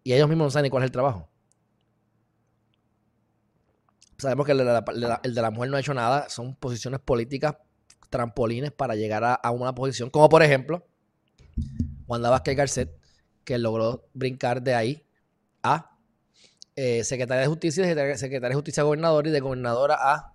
Y 0.03 0.11
ellos 0.11 0.27
mismos 0.27 0.47
no 0.47 0.51
saben 0.51 0.63
ni 0.63 0.69
cuál 0.71 0.83
es 0.83 0.87
el 0.87 0.91
trabajo. 0.91 1.29
Sabemos 4.17 4.45
que 4.45 4.51
el 4.51 4.57
de 4.57 5.41
la 5.41 5.51
mujer 5.51 5.69
no 5.69 5.77
ha 5.77 5.79
hecho 5.79 5.93
nada, 5.93 6.27
son 6.27 6.53
posiciones 6.53 6.99
políticas 6.99 7.55
trampolines 8.15 8.71
para 8.71 8.95
llegar 8.95 9.23
a, 9.23 9.51
una 9.51 9.75
posición, 9.75 10.09
como 10.09 10.29
por 10.29 10.41
ejemplo 10.41 10.87
Wanda 12.07 12.29
Vázquez 12.29 12.55
Garcet, 12.55 12.97
que 13.43 13.57
logró 13.57 14.07
brincar 14.13 14.61
de 14.61 14.73
ahí 14.73 15.03
a 15.63 15.97
eh, 16.75 17.03
secretaria 17.03 17.41
de 17.41 17.47
Justicia, 17.47 17.83
secretaria 18.17 18.49
de 18.49 18.55
Justicia 18.55 18.83
gobernadora 18.83 19.29
y 19.29 19.31
de 19.31 19.39
gobernadora 19.39 19.97
a 19.99 20.33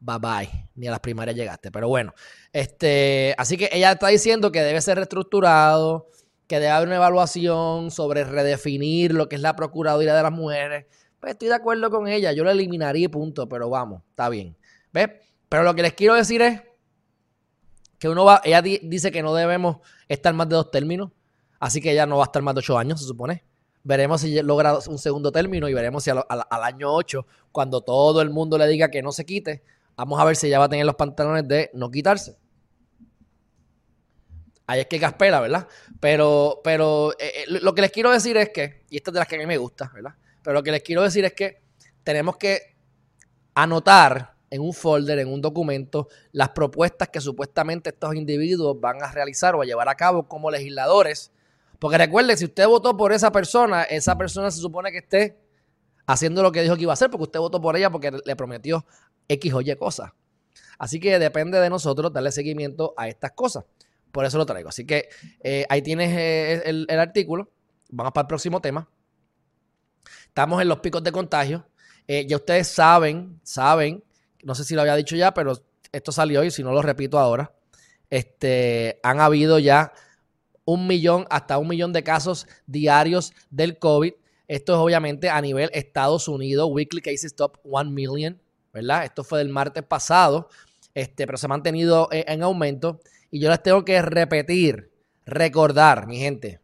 bye 0.00 0.18
bye. 0.18 0.68
Ni 0.74 0.88
a 0.88 0.90
las 0.90 1.00
primarias 1.00 1.36
llegaste. 1.36 1.70
Pero 1.70 1.88
bueno, 1.88 2.14
este, 2.52 3.34
así 3.38 3.56
que 3.56 3.68
ella 3.72 3.92
está 3.92 4.08
diciendo 4.08 4.50
que 4.50 4.62
debe 4.62 4.80
ser 4.80 4.96
reestructurado, 4.96 6.08
que 6.46 6.56
debe 6.56 6.70
haber 6.70 6.88
una 6.88 6.96
evaluación 6.96 7.90
sobre 7.90 8.24
redefinir 8.24 9.12
lo 9.12 9.28
que 9.28 9.36
es 9.36 9.42
la 9.42 9.54
Procuraduría 9.54 10.14
de 10.14 10.22
las 10.22 10.32
Mujeres. 10.32 10.86
Pues 11.20 11.32
estoy 11.32 11.48
de 11.48 11.54
acuerdo 11.54 11.90
con 11.90 12.08
ella, 12.08 12.32
yo 12.32 12.44
la 12.44 12.52
eliminaría 12.52 13.04
y 13.04 13.08
punto, 13.08 13.48
pero 13.48 13.68
vamos, 13.68 14.02
está 14.08 14.28
bien. 14.30 14.56
¿Ves? 14.92 15.08
Pero 15.48 15.64
lo 15.64 15.74
que 15.74 15.82
les 15.82 15.92
quiero 15.92 16.14
decir 16.14 16.40
es 16.42 16.62
que 18.00 18.08
uno 18.08 18.24
va, 18.24 18.40
ella 18.44 18.62
dice 18.62 19.12
que 19.12 19.22
no 19.22 19.34
debemos 19.34 19.76
estar 20.08 20.32
más 20.32 20.48
de 20.48 20.56
dos 20.56 20.70
términos, 20.70 21.10
así 21.60 21.82
que 21.82 21.92
ella 21.92 22.06
no 22.06 22.16
va 22.16 22.24
a 22.24 22.26
estar 22.26 22.40
más 22.40 22.54
de 22.54 22.60
ocho 22.60 22.78
años, 22.78 22.98
se 22.98 23.06
supone. 23.06 23.44
Veremos 23.84 24.22
si 24.22 24.42
logra 24.42 24.78
un 24.88 24.98
segundo 24.98 25.30
término 25.30 25.68
y 25.68 25.74
veremos 25.74 26.02
si 26.02 26.10
al, 26.10 26.24
año 26.50 26.92
ocho, 26.92 27.26
cuando 27.52 27.82
todo 27.82 28.22
el 28.22 28.30
mundo 28.30 28.56
le 28.56 28.66
diga 28.68 28.90
que 28.90 29.02
no 29.02 29.12
se 29.12 29.26
quite, 29.26 29.62
vamos 29.96 30.18
a 30.18 30.24
ver 30.24 30.34
si 30.34 30.46
ella 30.46 30.58
va 30.58 30.64
a 30.64 30.68
tener 30.70 30.86
los 30.86 30.96
pantalones 30.96 31.46
de 31.46 31.70
no 31.74 31.90
quitarse. 31.90 32.38
ahí 34.66 34.80
es 34.80 34.86
que 34.86 34.98
caspela, 34.98 35.40
¿verdad? 35.40 35.68
Pero, 36.00 36.62
pero 36.64 37.12
eh, 37.18 37.32
eh, 37.42 37.44
lo 37.48 37.74
que 37.74 37.82
les 37.82 37.92
quiero 37.92 38.10
decir 38.10 38.34
es 38.38 38.48
que, 38.48 38.86
y 38.88 38.96
esta 38.96 39.10
es 39.10 39.12
de 39.12 39.18
las 39.20 39.28
que 39.28 39.36
a 39.36 39.38
mí 39.38 39.46
me 39.46 39.58
gusta, 39.58 39.90
¿verdad? 39.94 40.14
Pero 40.42 40.54
lo 40.54 40.62
que 40.62 40.70
les 40.70 40.82
quiero 40.82 41.02
decir 41.02 41.26
es 41.26 41.34
que 41.34 41.60
tenemos 42.02 42.38
que 42.38 42.76
anotar 43.54 44.39
en 44.50 44.60
un 44.60 44.72
folder, 44.72 45.18
en 45.20 45.32
un 45.32 45.40
documento, 45.40 46.08
las 46.32 46.50
propuestas 46.50 47.08
que 47.08 47.20
supuestamente 47.20 47.90
estos 47.90 48.14
individuos 48.14 48.80
van 48.80 49.02
a 49.02 49.10
realizar 49.12 49.54
o 49.54 49.62
a 49.62 49.64
llevar 49.64 49.88
a 49.88 49.94
cabo 49.94 50.28
como 50.28 50.50
legisladores. 50.50 51.32
Porque 51.78 51.96
recuerde, 51.96 52.36
si 52.36 52.44
usted 52.44 52.66
votó 52.66 52.96
por 52.96 53.12
esa 53.12 53.30
persona, 53.30 53.84
esa 53.84 54.18
persona 54.18 54.50
se 54.50 54.60
supone 54.60 54.90
que 54.90 54.98
esté 54.98 55.38
haciendo 56.06 56.42
lo 56.42 56.52
que 56.52 56.62
dijo 56.62 56.76
que 56.76 56.82
iba 56.82 56.92
a 56.92 56.94
hacer, 56.94 57.10
porque 57.10 57.24
usted 57.24 57.40
votó 57.40 57.60
por 57.60 57.76
ella 57.76 57.90
porque 57.90 58.10
le 58.24 58.36
prometió 58.36 58.84
X 59.28 59.54
o 59.54 59.60
Y 59.60 59.74
cosas. 59.76 60.10
Así 60.78 60.98
que 60.98 61.18
depende 61.18 61.60
de 61.60 61.70
nosotros 61.70 62.12
darle 62.12 62.32
seguimiento 62.32 62.94
a 62.96 63.08
estas 63.08 63.32
cosas. 63.32 63.64
Por 64.10 64.24
eso 64.24 64.38
lo 64.38 64.46
traigo. 64.46 64.68
Así 64.68 64.84
que 64.84 65.08
eh, 65.40 65.64
ahí 65.68 65.82
tienes 65.82 66.10
eh, 66.16 66.62
el, 66.64 66.98
artículo. 66.98 67.50
Vamos 67.90 68.12
para 68.12 68.24
el 68.24 68.28
próximo 68.28 68.60
tema. 68.60 68.88
Estamos 70.26 70.60
en 70.60 70.68
los 70.68 70.80
picos 70.80 71.02
de 71.02 71.12
contagio. 71.12 71.66
Eh, 72.08 72.26
ya 72.26 72.36
ustedes 72.36 72.68
saben, 72.68 73.38
saben, 73.42 74.02
no 74.42 74.54
sé 74.54 74.64
si 74.64 74.74
lo 74.74 74.80
había 74.80 74.96
dicho 74.96 75.16
ya, 75.16 75.32
pero 75.34 75.52
esto 75.92 76.12
salió 76.12 76.44
y 76.44 76.50
si 76.50 76.62
no 76.62 76.72
lo 76.72 76.82
repito 76.82 77.18
ahora. 77.18 77.52
Este, 78.08 78.98
han 79.02 79.20
habido 79.20 79.58
ya 79.58 79.92
un 80.64 80.86
millón, 80.86 81.26
hasta 81.30 81.58
un 81.58 81.68
millón 81.68 81.92
de 81.92 82.02
casos 82.02 82.46
diarios 82.66 83.32
del 83.50 83.78
COVID. 83.78 84.12
Esto 84.48 84.72
es 84.72 84.78
obviamente 84.78 85.30
a 85.30 85.40
nivel 85.40 85.70
Estados 85.72 86.28
Unidos, 86.28 86.68
Weekly 86.70 87.00
Cases 87.00 87.34
Top 87.34 87.58
1 87.62 87.90
Million, 87.90 88.40
¿verdad? 88.72 89.04
Esto 89.04 89.22
fue 89.24 89.38
del 89.38 89.48
martes 89.48 89.84
pasado, 89.84 90.48
este, 90.94 91.26
pero 91.26 91.38
se 91.38 91.46
ha 91.46 91.48
mantenido 91.48 92.08
en 92.10 92.42
aumento. 92.42 93.00
Y 93.30 93.40
yo 93.40 93.48
les 93.48 93.62
tengo 93.62 93.84
que 93.84 94.02
repetir, 94.02 94.92
recordar, 95.24 96.06
mi 96.06 96.18
gente. 96.18 96.60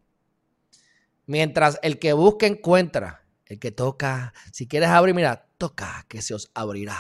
Mientras 1.27 1.79
el 1.83 1.99
que 1.99 2.13
busca 2.13 2.47
encuentra, 2.47 3.25
el 3.47 3.59
que 3.61 3.71
toca, 3.71 4.35
si 4.53 4.67
quieres 4.67 4.89
abrir, 4.89 5.15
mira, 5.15 5.47
toca 5.59 6.05
que 6.09 6.23
se 6.23 6.35
os 6.35 6.51
abrirá. 6.55 6.99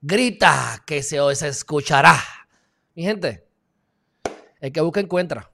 Grita 0.00 0.82
que 0.86 1.02
se 1.02 1.20
os 1.20 1.42
escuchará. 1.42 2.18
Mi 2.94 3.02
gente, 3.02 3.48
el 4.60 4.72
que 4.72 4.80
busca 4.80 5.00
encuentra. 5.00 5.50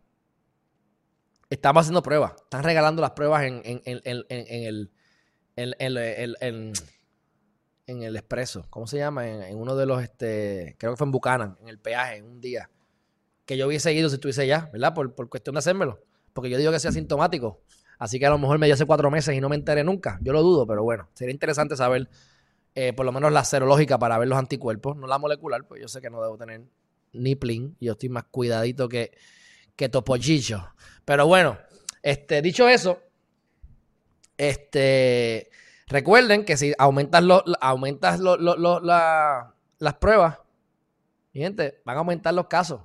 Estamos 1.51 1.83
haciendo 1.83 2.03
pruebas. 2.03 2.35
Están 2.37 2.65
regalando 2.65 3.01
las 3.03 3.13
pruebas 3.13 3.45
en, 3.45 3.63
en, 3.65 3.81
en, 3.85 4.01
en 4.05 4.91
el, 5.57 6.75
en, 7.87 8.03
el 8.03 8.17
expreso. 8.17 8.67
¿Cómo 8.71 8.87
se 8.87 8.99
llama? 8.99 9.29
En, 9.29 9.57
uno 9.57 9.77
de 9.77 9.87
los, 9.87 10.03
este, 10.03 10.77
creo 10.79 10.93
que 10.93 10.97
fue 10.97 11.07
en 11.07 11.13
Buchanan, 11.13 11.57
en 11.61 11.69
el 11.69 11.79
peaje, 11.79 12.17
en 12.17 12.25
un 12.25 12.41
día 12.41 12.71
que 13.47 13.57
yo 13.57 13.67
hubiese 13.67 13.93
ido 13.93 14.09
si 14.09 14.15
estuviese 14.15 14.47
ya, 14.47 14.71
¿verdad? 14.73 14.95
Por, 14.95 15.15
cuestión 15.29 15.55
de 15.55 15.59
hacérmelo. 15.59 16.03
Porque 16.33 16.51
yo 16.51 16.59
digo 16.59 16.73
que 16.73 16.81
sea 16.81 16.93
sintomático. 16.93 17.63
Así 17.99 18.19
que 18.19 18.27
a 18.27 18.31
lo 18.31 18.39
mejor 18.39 18.59
me 18.59 18.67
dio 18.67 18.75
hace 18.75 18.87
cuatro 18.87 19.11
meses 19.11 19.35
y 19.37 19.41
no 19.41 19.49
me 19.49 19.57
enteré 19.57 19.85
nunca. 19.85 20.19
Yo 20.23 20.33
lo 20.33 20.43
dudo, 20.43 20.67
pero 20.67 20.83
bueno, 20.83 21.09
sería 21.15 21.33
interesante 21.33 21.77
saber 21.77 22.09
eh, 22.75 22.93
por 22.93 23.07
lo 23.07 23.13
menos 23.13 23.33
la 23.33 23.45
serológica 23.45 23.99
para 23.99 24.19
ver 24.19 24.29
los 24.29 24.39
anticuerpos, 24.39 24.97
no 24.97 25.07
la 25.07 25.19
molecular, 25.19 25.65
pues 25.67 25.81
yo 25.81 25.89
sé 25.89 26.01
que 26.01 26.11
no 26.11 26.21
debo 26.23 26.37
tener 26.37 26.63
ni 27.13 27.35
plin. 27.35 27.77
Yo 27.81 27.93
estoy 27.93 28.09
más 28.09 28.25
cuidadito 28.25 28.89
que, 28.89 29.13
que 29.77 29.89
topochicho. 29.89 30.75
Pero 31.05 31.27
bueno, 31.27 31.59
este, 32.03 32.43
dicho 32.43 32.69
eso, 32.69 33.01
este, 34.37 35.51
recuerden 35.87 36.45
que 36.45 36.57
si 36.57 36.75
aumentas, 36.79 37.23
aumentas 37.61 38.21
las 38.21 39.95
pruebas, 40.01 40.39
gente, 41.33 41.81
van 41.85 41.97
a 41.97 42.01
aumentar 42.01 42.35
los 42.35 42.47
casos. 42.47 42.83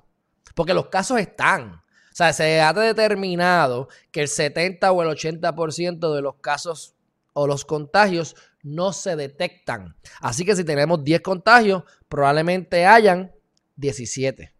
Porque 0.54 0.74
los 0.74 0.86
casos 0.86 1.18
están. 1.18 1.82
O 2.12 2.14
sea, 2.14 2.32
se 2.32 2.60
ha 2.60 2.72
determinado 2.72 3.88
que 4.10 4.22
el 4.22 4.28
70 4.28 4.90
o 4.92 5.02
el 5.02 5.08
80% 5.08 6.14
de 6.14 6.22
los 6.22 6.36
casos 6.36 6.94
o 7.32 7.46
los 7.46 7.64
contagios 7.64 8.36
no 8.62 8.92
se 8.92 9.16
detectan. 9.16 9.96
Así 10.20 10.44
que 10.44 10.56
si 10.56 10.64
tenemos 10.64 11.02
10 11.02 11.20
contagios, 11.20 11.84
probablemente 12.08 12.86
hayan 12.86 13.32
17. 13.76 14.54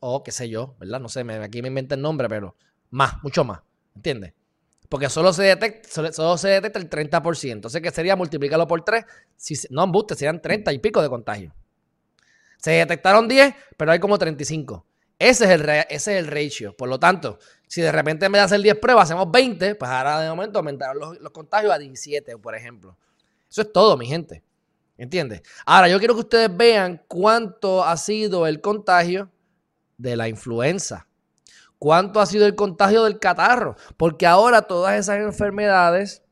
O 0.00 0.22
qué 0.22 0.32
sé 0.32 0.48
yo, 0.48 0.76
¿verdad? 0.78 1.00
No 1.00 1.08
sé, 1.08 1.20
aquí 1.42 1.62
me 1.62 1.68
inventa 1.68 1.94
el 1.94 2.02
nombre, 2.02 2.28
pero 2.28 2.56
más, 2.90 3.22
mucho 3.22 3.44
más. 3.44 3.60
¿Entiendes? 3.94 4.34
Porque 4.88 5.08
solo 5.08 5.32
se 5.32 5.42
detecta, 5.42 6.12
solo, 6.12 6.38
se 6.38 6.48
detecta 6.48 6.78
el 6.78 6.88
30%. 6.88 7.50
Entonces, 7.50 7.82
que 7.82 7.90
sería 7.90 8.14
multiplicarlo 8.14 8.66
por 8.66 8.84
3. 8.84 9.04
Si, 9.36 9.54
no, 9.70 9.84
embuste, 9.84 10.14
serían 10.14 10.40
30 10.40 10.72
y 10.72 10.78
pico 10.78 11.02
de 11.02 11.08
contagios. 11.08 11.52
Se 12.58 12.72
detectaron 12.72 13.28
10, 13.28 13.54
pero 13.76 13.92
hay 13.92 13.98
como 13.98 14.18
35. 14.18 14.86
Ese 15.18 15.44
es, 15.44 15.50
el, 15.50 15.68
ese 15.68 15.86
es 15.88 16.08
el 16.08 16.26
ratio. 16.26 16.76
Por 16.76 16.88
lo 16.88 17.00
tanto, 17.00 17.38
si 17.66 17.80
de 17.80 17.90
repente 17.90 18.26
en 18.26 18.32
vez 18.32 18.40
de 18.40 18.44
hacer 18.44 18.60
10 18.60 18.76
pruebas 18.76 19.04
hacemos 19.04 19.30
20, 19.30 19.74
pues 19.74 19.90
ahora 19.90 20.20
de 20.20 20.28
momento 20.28 20.58
aumentaron 20.58 21.18
los, 21.20 21.30
contagios 21.30 21.72
a 21.72 21.78
17, 21.78 22.38
por 22.38 22.54
ejemplo. 22.54 22.96
Eso 23.50 23.62
es 23.62 23.72
todo, 23.72 23.96
mi 23.96 24.06
gente. 24.06 24.42
¿Entiendes? 24.98 25.42
Ahora, 25.66 25.88
yo 25.88 25.98
quiero 25.98 26.14
que 26.14 26.20
ustedes 26.20 26.54
vean 26.54 27.02
cuánto 27.06 27.84
ha 27.84 27.96
sido 27.96 28.46
el 28.46 28.60
contagio 28.60 29.30
de 29.98 30.16
la 30.16 30.28
influenza. 30.28 31.06
Cuánto 31.78 32.20
ha 32.20 32.26
sido 32.26 32.46
el 32.46 32.54
contagio 32.54 33.04
del 33.04 33.18
catarro. 33.18 33.76
Porque 33.96 34.26
ahora 34.26 34.62
todas 34.62 34.98
esas 34.98 35.18
enfermedades 35.18 36.22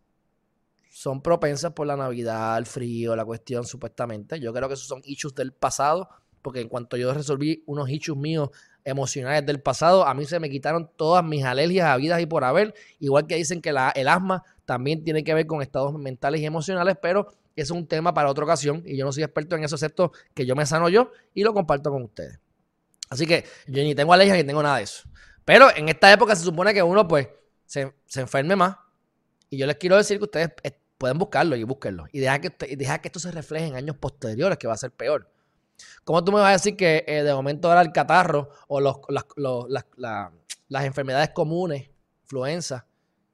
son 0.89 1.21
propensas 1.21 1.73
por 1.73 1.87
la 1.87 1.97
Navidad, 1.97 2.57
el 2.57 2.65
frío, 2.65 3.15
la 3.15 3.25
cuestión, 3.25 3.65
supuestamente. 3.65 4.41
Yo 4.41 4.53
creo 4.55 4.69
que 4.69 4.75
esos 4.75 4.87
son 4.87 5.03
issues 5.05 5.35
del 5.35 5.53
pasado. 5.53 6.09
Porque 6.41 6.61
en 6.61 6.69
cuanto 6.69 6.97
yo 6.97 7.13
resolví 7.13 7.63
unos 7.67 7.91
issues 7.91 8.19
míos 8.19 8.51
emocionales 8.85 9.45
del 9.47 9.61
pasado, 9.61 10.07
a 10.07 10.15
mí 10.15 10.25
se 10.27 10.39
me 10.39 10.51
quitaron 10.51 10.91
todas 10.97 11.25
mis 11.25 11.45
alergias 11.45 11.87
habidas 11.87 12.21
y 12.21 12.27
por 12.27 12.45
haber, 12.45 12.75
igual 13.01 13.27
que 13.27 13.37
dicen 13.37 13.63
que 13.63 13.71
el 13.71 14.09
asma 14.09 14.45
también 14.65 15.03
tiene 15.03 15.25
que 15.25 15.35
ver 15.35 15.47
con 15.47 15.63
estados 15.63 15.95
mentales 15.95 16.41
y 16.41 16.47
emocionales, 16.47 16.97
pero 17.01 17.29
es 17.57 17.71
un 17.71 17.87
tema 17.87 18.13
para 18.13 18.31
otra 18.31 18.45
ocasión 18.45 18.83
y 18.85 18.97
yo 18.97 19.05
no 19.05 19.13
soy 19.13 19.23
experto 19.23 19.57
en 19.57 19.65
eso, 19.65 19.77
excepto 19.77 20.13
que 20.35 20.45
yo 20.47 20.55
me 20.57 20.67
sano 20.67 20.89
yo 20.89 21.11
y 21.33 21.45
lo 21.45 21.55
comparto 21.55 21.91
con 21.91 22.03
ustedes. 22.03 22.39
Así 23.09 23.27
que 23.27 23.45
yo 23.67 23.83
ni 23.83 23.95
tengo 23.95 24.13
alergias 24.13 24.37
ni 24.37 24.45
tengo 24.45 24.63
nada 24.63 24.79
de 24.79 24.85
eso. 24.85 25.09
Pero 25.45 25.75
en 25.77 25.89
esta 25.89 26.13
época 26.13 26.35
se 26.35 26.45
supone 26.45 26.73
que 26.75 26.83
uno 26.83 27.07
pues 27.07 27.29
se, 27.67 27.93
enferme 28.17 28.57
más 28.57 28.77
y 29.51 29.59
yo 29.59 29.67
les 29.67 29.77
quiero 29.77 29.97
decir 29.97 30.19
que 30.19 30.25
ustedes 30.25 30.51
eh, 30.63 30.73
pueden 30.99 31.19
buscarlo 31.19 31.55
y 31.55 31.63
búsquenlo 31.65 32.07
y 32.13 32.21
dejar 32.21 32.41
que, 32.41 32.77
dejar 32.77 33.01
que 33.01 33.09
esto 33.09 33.21
se 33.21 33.31
refleje 33.31 33.67
en 33.67 33.77
años 33.77 33.97
posteriores, 33.97 34.59
que 34.59 34.67
va 34.67 34.75
a 34.75 34.79
ser 34.79 34.91
peor. 34.91 35.31
¿Cómo 36.05 36.23
tú 36.23 36.33
me 36.33 36.39
vas 36.39 36.51
a 36.51 36.53
decir 36.53 36.77
que 36.77 37.05
eh, 37.07 37.23
de 37.23 37.35
momento 37.35 37.69
ahora 37.69 37.81
el 37.81 37.93
catarro 37.93 38.51
o 38.69 38.81
las, 38.81 40.85
enfermedades 40.85 41.31
comunes, 41.31 41.91
influenza, 42.23 42.87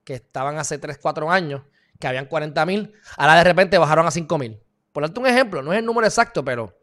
que 0.05 0.15
estaban 0.15 0.57
hace 0.57 0.79
3, 0.79 0.99
4 0.99 1.31
años, 1.31 1.63
que 1.99 2.07
habían 2.07 2.27
40 2.27 2.67
mil, 2.67 2.95
ahora 3.17 3.37
de 3.37 3.45
repente 3.45 3.77
bajaron 3.77 4.07
a 4.07 4.11
5 4.11 4.39
mil? 4.39 4.61
Por 4.93 5.03
darte 5.03 5.21
un 5.21 5.27
ejemplo, 5.27 5.63
no 5.63 5.73
es 5.73 5.81
el 5.81 5.85
número 5.85 6.07
exacto, 6.07 6.45
pero 6.45 6.79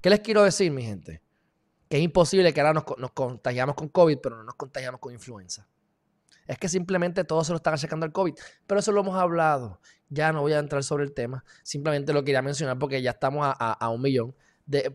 ¿qué 0.00 0.10
les 0.10 0.20
quiero 0.20 0.42
decir, 0.42 0.70
mi 0.72 0.82
gente? 0.82 1.22
Que 1.88 1.98
es 1.98 2.02
imposible 2.02 2.52
que 2.52 2.60
ahora 2.60 2.72
nos, 2.72 3.12
contagiamos 3.12 3.76
con 3.76 3.88
COVID, 3.88 4.18
pero 4.20 4.36
no 4.36 4.44
nos 4.44 4.54
contagiamos 4.54 5.00
con 5.00 5.12
influenza. 5.12 5.68
Es 6.46 6.58
que 6.58 6.68
simplemente 6.68 7.22
todos 7.22 7.46
se 7.46 7.52
lo 7.52 7.56
están 7.56 7.74
achacando 7.74 8.04
al 8.04 8.12
COVID. 8.12 8.34
Pero 8.66 8.80
eso 8.80 8.90
lo 8.90 9.02
hemos 9.02 9.16
hablado. 9.16 9.80
Ya 10.08 10.32
no 10.32 10.40
voy 10.40 10.54
a 10.54 10.58
entrar 10.58 10.82
sobre 10.82 11.04
el 11.04 11.12
tema. 11.12 11.44
Simplemente 11.62 12.12
lo 12.12 12.24
quería 12.24 12.42
mencionar 12.42 12.78
porque 12.78 13.00
ya 13.00 13.12
estamos 13.12 13.54
a 13.56 13.88
un 13.90 14.02
millón 14.02 14.34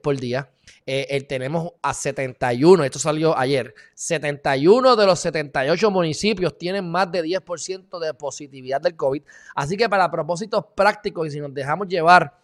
por 0.01 0.17
día. 0.17 0.49
Eh, 0.85 1.21
tenemos 1.23 1.73
a 1.81 1.93
71, 1.93 2.83
esto 2.83 2.99
salió 2.99 3.37
ayer, 3.37 3.73
71 3.93 4.95
de 4.95 5.05
los 5.05 5.19
78 5.19 5.91
municipios 5.91 6.57
tienen 6.57 6.89
más 6.89 7.11
de 7.11 7.23
10% 7.23 7.99
de 7.99 8.13
positividad 8.13 8.81
del 8.81 8.95
COVID. 8.95 9.23
Así 9.55 9.77
que 9.77 9.89
para 9.89 10.09
propósitos 10.09 10.65
prácticos 10.75 11.27
y 11.27 11.31
si 11.31 11.39
nos 11.39 11.53
dejamos 11.53 11.87
llevar 11.87 12.37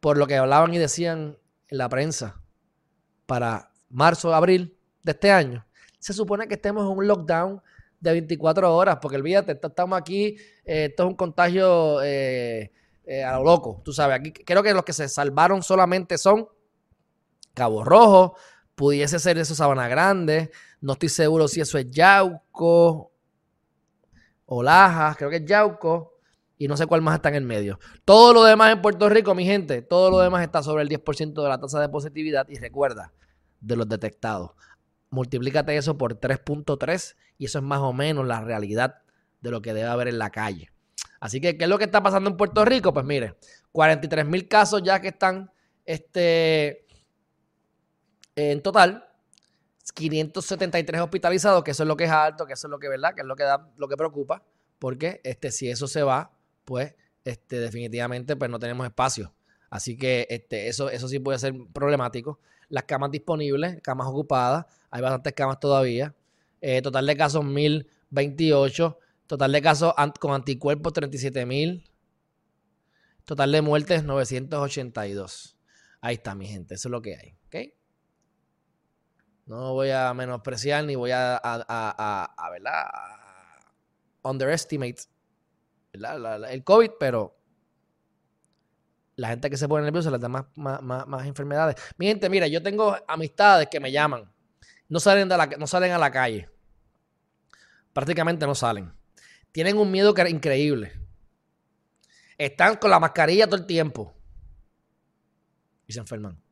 por 0.00 0.18
lo 0.18 0.26
que 0.26 0.36
hablaban 0.36 0.72
y 0.74 0.78
decían 0.78 1.36
en 1.68 1.78
la 1.78 1.88
prensa 1.88 2.40
para 3.26 3.70
marzo, 3.88 4.34
abril 4.34 4.76
de 5.02 5.12
este 5.12 5.30
año, 5.30 5.66
se 5.98 6.12
supone 6.12 6.48
que 6.48 6.54
estemos 6.54 6.84
en 6.84 6.98
un 6.98 7.06
lockdown 7.06 7.62
de 8.00 8.12
24 8.12 8.74
horas, 8.74 8.98
porque 9.00 9.16
olvídate, 9.16 9.58
estamos 9.62 9.98
aquí, 9.98 10.36
eh, 10.64 10.86
esto 10.90 11.04
es 11.04 11.08
un 11.08 11.16
contagio... 11.16 12.02
Eh, 12.02 12.72
eh, 13.04 13.24
a 13.24 13.36
lo 13.38 13.44
loco. 13.44 13.80
Tú 13.84 13.92
sabes, 13.92 14.18
aquí 14.18 14.32
creo 14.32 14.62
que 14.62 14.74
los 14.74 14.84
que 14.84 14.92
se 14.92 15.08
salvaron 15.08 15.62
solamente 15.62 16.18
son 16.18 16.48
Cabo 17.54 17.84
Rojo, 17.84 18.36
pudiese 18.74 19.18
ser 19.18 19.38
eso 19.38 19.54
Sabana 19.54 19.88
Grande, 19.88 20.50
no 20.80 20.94
estoy 20.94 21.08
seguro 21.08 21.48
si 21.48 21.60
eso 21.60 21.78
es 21.78 21.90
Yauco 21.90 23.12
o 24.46 24.62
creo 25.16 25.30
que 25.30 25.36
es 25.36 25.44
Yauco 25.44 26.18
y 26.58 26.68
no 26.68 26.76
sé 26.76 26.86
cuál 26.86 27.02
más 27.02 27.16
está 27.16 27.28
en 27.30 27.36
el 27.36 27.44
medio. 27.44 27.78
Todo 28.04 28.32
lo 28.32 28.44
demás 28.44 28.72
en 28.72 28.82
Puerto 28.82 29.08
Rico, 29.08 29.34
mi 29.34 29.44
gente, 29.44 29.82
todo 29.82 30.10
lo 30.10 30.18
demás 30.18 30.42
está 30.42 30.62
sobre 30.62 30.82
el 30.82 30.88
10% 30.88 31.42
de 31.42 31.48
la 31.48 31.58
tasa 31.58 31.80
de 31.80 31.88
positividad 31.88 32.46
y 32.48 32.56
recuerda, 32.56 33.12
de 33.60 33.76
los 33.76 33.88
detectados. 33.88 34.52
Multiplícate 35.10 35.76
eso 35.76 35.98
por 35.98 36.20
3.3 36.20 37.16
y 37.38 37.46
eso 37.46 37.58
es 37.58 37.64
más 37.64 37.80
o 37.80 37.92
menos 37.92 38.26
la 38.26 38.40
realidad 38.40 39.02
de 39.40 39.50
lo 39.50 39.60
que 39.60 39.74
debe 39.74 39.88
haber 39.88 40.08
en 40.08 40.18
la 40.18 40.30
calle. 40.30 40.71
Así 41.22 41.40
que, 41.40 41.56
¿qué 41.56 41.64
es 41.64 41.70
lo 41.70 41.78
que 41.78 41.84
está 41.84 42.02
pasando 42.02 42.28
en 42.30 42.36
Puerto 42.36 42.64
Rico? 42.64 42.92
Pues 42.92 43.06
mire, 43.06 43.36
43 43.70 44.26
mil 44.26 44.48
casos 44.48 44.82
ya 44.82 45.00
que 45.00 45.06
están 45.06 45.52
este, 45.84 46.84
en 48.34 48.60
total. 48.60 49.08
573 49.94 51.00
hospitalizados, 51.00 51.62
que 51.62 51.70
eso 51.70 51.84
es 51.84 51.86
lo 51.86 51.96
que 51.96 52.04
es 52.04 52.10
alto, 52.10 52.44
que 52.44 52.54
eso 52.54 52.66
es 52.66 52.70
lo 52.72 52.80
que, 52.80 52.88
¿verdad? 52.88 53.14
Que 53.14 53.20
es 53.20 53.26
lo 53.28 53.36
que 53.36 53.44
da, 53.44 53.70
lo 53.76 53.86
que 53.86 53.96
preocupa, 53.96 54.42
porque 54.80 55.20
este, 55.22 55.52
si 55.52 55.68
eso 55.68 55.86
se 55.86 56.02
va, 56.02 56.32
pues 56.64 56.92
este, 57.24 57.60
definitivamente 57.60 58.34
pues 58.34 58.50
no 58.50 58.58
tenemos 58.58 58.84
espacio. 58.84 59.32
Así 59.70 59.96
que 59.96 60.26
este, 60.28 60.66
eso, 60.66 60.90
eso 60.90 61.06
sí 61.06 61.20
puede 61.20 61.38
ser 61.38 61.54
problemático. 61.72 62.40
Las 62.68 62.82
camas 62.82 63.12
disponibles, 63.12 63.80
camas 63.80 64.08
ocupadas, 64.08 64.66
hay 64.90 65.00
bastantes 65.00 65.34
camas 65.34 65.60
todavía. 65.60 66.16
Eh, 66.60 66.82
total 66.82 67.06
de 67.06 67.16
casos 67.16 67.44
1028. 67.44 68.98
Total 69.32 69.50
de 69.50 69.62
casos 69.62 69.94
con 70.20 70.34
anticuerpos 70.34 70.92
37.000. 70.92 71.90
Total 73.24 73.50
de 73.50 73.62
muertes 73.62 74.04
982. 74.04 75.56
Ahí 76.02 76.16
está, 76.16 76.34
mi 76.34 76.46
gente. 76.46 76.74
Eso 76.74 76.88
es 76.88 76.92
lo 76.92 77.00
que 77.00 77.16
hay. 77.16 77.38
¿Ok? 77.46 77.72
No 79.46 79.72
voy 79.72 79.88
a 79.88 80.12
menospreciar 80.12 80.84
ni 80.84 80.96
voy 80.96 81.12
a, 81.12 81.40
a, 81.42 82.34
a, 82.36 82.50
¿verdad? 82.50 82.84
underestimate 84.22 85.04
el 85.94 86.62
COVID, 86.62 86.90
pero 87.00 87.34
la 89.16 89.28
gente 89.28 89.48
que 89.48 89.56
se 89.56 89.66
pone 89.66 89.82
nerviosa 89.82 90.10
les 90.10 90.20
da 90.20 90.28
más, 90.28 90.44
más, 90.56 90.82
más, 90.82 91.26
enfermedades. 91.26 91.76
Mi 91.96 92.04
gente, 92.04 92.28
mira, 92.28 92.48
yo 92.48 92.62
tengo 92.62 92.94
amistades 93.08 93.68
que 93.70 93.80
me 93.80 93.90
llaman. 93.90 94.30
No 94.90 95.00
salen, 95.00 95.26
la, 95.30 95.46
no 95.46 95.66
salen 95.66 95.92
a 95.92 95.98
la 95.98 96.10
calle. 96.10 96.50
Prácticamente 97.94 98.46
no 98.46 98.54
salen. 98.54 98.92
Tienen 99.52 99.76
un 99.76 99.90
miedo 99.90 100.14
increíble. 100.28 100.92
Están 102.38 102.76
con 102.76 102.90
la 102.90 102.98
mascarilla 102.98 103.46
todo 103.46 103.56
el 103.56 103.66
tiempo. 103.66 104.14
Y 105.86 105.92
se 105.92 106.00
enferman. 106.00 106.42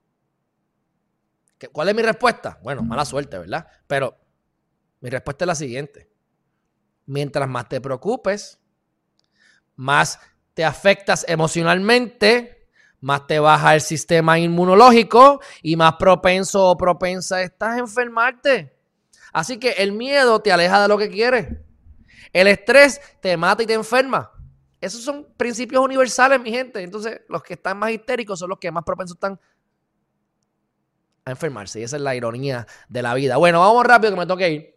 ¿Cuál 1.73 1.89
es 1.89 1.95
mi 1.95 2.03
respuesta? 2.03 2.59
Bueno, 2.63 2.83
mala 2.83 3.05
suerte, 3.05 3.39
¿verdad? 3.39 3.67
Pero 3.87 4.17
mi 5.01 5.11
respuesta 5.11 5.45
es 5.45 5.47
la 5.47 5.55
siguiente. 5.55 6.11
Mientras 7.07 7.49
más 7.49 7.69
te 7.69 7.81
preocupes, 7.81 8.59
más 9.77 10.21
te 10.55 10.65
afectas 10.65 11.25
emocionalmente, 11.29 12.69
más 13.01 13.27
te 13.27 13.39
baja 13.39 13.75
el 13.75 13.81
sistema 13.81 14.39
inmunológico 14.39 15.41
y 15.63 15.77
más 15.77 15.95
propenso 15.97 16.67
o 16.67 16.77
propensa 16.77 17.43
estás 17.43 17.77
a 17.77 17.79
enfermarte. 17.79 18.77
Así 19.33 19.59
que 19.59 19.73
el 19.73 19.93
miedo 19.93 20.41
te 20.41 20.53
aleja 20.53 20.83
de 20.83 20.89
lo 20.89 20.99
que 20.99 21.09
quieres. 21.09 21.49
El 22.33 22.47
estrés 22.47 23.01
te 23.21 23.37
mata 23.37 23.63
y 23.63 23.67
te 23.67 23.75
enferma. 23.75 24.31
Esos 24.81 25.03
son 25.03 25.27
principios 25.37 25.85
universales, 25.85 26.41
mi 26.41 26.51
gente. 26.51 26.83
Entonces, 26.83 27.21
los 27.29 27.43
que 27.43 27.55
están 27.55 27.79
más 27.79 27.91
histéricos 27.91 28.39
son 28.39 28.49
los 28.49 28.59
que 28.59 28.71
más 28.71 28.85
propensos 28.85 29.17
están 29.17 29.39
a 31.25 31.31
enfermarse. 31.31 31.81
Y 31.81 31.83
esa 31.83 31.97
es 31.97 32.03
la 32.03 32.15
ironía 32.15 32.67
de 32.89 33.03
la 33.03 33.15
vida. 33.15 33.37
Bueno, 33.37 33.61
vamos 33.61 33.85
rápido 33.85 34.13
que 34.13 34.19
me 34.19 34.27
toque 34.27 34.51
ir. 34.51 34.77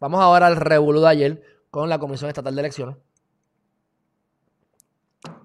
Vamos 0.00 0.20
ahora 0.20 0.48
al 0.48 0.56
revolú 0.56 1.00
de 1.00 1.08
ayer 1.08 1.42
con 1.70 1.88
la 1.88 1.98
Comisión 1.98 2.28
Estatal 2.28 2.54
de 2.54 2.60
Elecciones. 2.60 2.96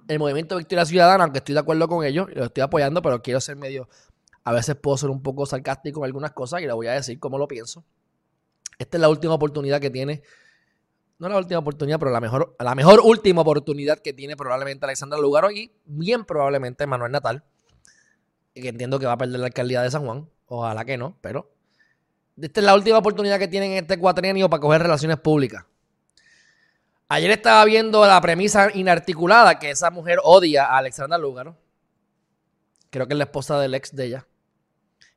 El 0.08 0.18
movimiento 0.18 0.58
Victoria 0.58 0.86
Ciudadana, 0.86 1.24
aunque 1.24 1.38
estoy 1.38 1.54
de 1.54 1.60
acuerdo 1.60 1.88
con 1.88 2.04
ellos, 2.04 2.28
lo 2.34 2.46
estoy 2.46 2.64
apoyando, 2.64 3.02
pero 3.02 3.22
quiero 3.22 3.40
ser 3.40 3.56
medio. 3.56 3.88
A 4.44 4.52
veces 4.52 4.76
puedo 4.76 4.98
ser 4.98 5.12
un 5.12 5.22
poco 5.22 5.46
sarcástico 5.46 6.00
en 6.00 6.06
algunas 6.06 6.32
cosas 6.32 6.62
y 6.62 6.66
le 6.66 6.74
voy 6.74 6.88
a 6.88 6.94
decir 6.94 7.20
cómo 7.20 7.38
lo 7.38 7.48
pienso. 7.48 7.86
Esta 8.80 8.98
es 8.98 9.02
la 9.02 9.10
última 9.10 9.36
oportunidad 9.36 9.80
que 9.80 9.92
tiene. 9.92 10.24
No 11.20 11.28
la 11.28 11.38
última 11.38 11.60
oportunidad, 11.60 12.00
pero 12.00 12.12
la 12.12 12.22
mejor, 12.22 12.56
la 12.58 12.76
mejor 12.76 13.02
última 13.04 13.42
oportunidad 13.42 14.00
que 14.00 14.14
tiene 14.14 14.38
probablemente 14.38 14.86
Alexandra 14.86 15.20
Lugaro 15.20 15.52
y 15.52 15.72
bien 15.84 16.24
probablemente 16.24 16.88
Manuel 16.88 17.12
Natal, 17.12 17.44
que 18.54 18.70
entiendo 18.70 19.00
que 19.00 19.06
va 19.06 19.14
a 19.14 19.18
perder 19.18 19.42
la 19.42 19.48
alcaldía 19.48 19.82
de 19.82 19.92
San 19.92 20.06
Juan. 20.06 20.30
Ojalá 20.48 20.86
que 20.86 20.98
no, 20.98 21.18
pero 21.20 21.52
esta 22.42 22.62
es 22.62 22.66
la 22.66 22.74
última 22.74 23.00
oportunidad 23.00 23.38
que 23.38 23.50
tienen 23.50 23.74
en 23.74 23.78
este 23.80 24.00
cuatrienio 24.00 24.50
para 24.50 24.62
coger 24.62 24.82
relaciones 24.82 25.18
públicas. 25.18 25.66
Ayer 27.10 27.32
estaba 27.32 27.66
viendo 27.66 28.06
la 28.06 28.22
premisa 28.22 28.70
inarticulada 28.74 29.60
que 29.60 29.72
esa 29.72 29.92
mujer 29.92 30.20
odia 30.24 30.68
a 30.68 30.78
Alexandra 30.78 31.18
Lugaro. 31.18 31.58
Creo 32.92 33.08
que 33.08 33.14
es 33.14 33.18
la 33.18 33.26
esposa 33.26 33.60
del 33.60 33.74
ex 33.74 33.94
de 33.94 34.06
ella. 34.06 34.28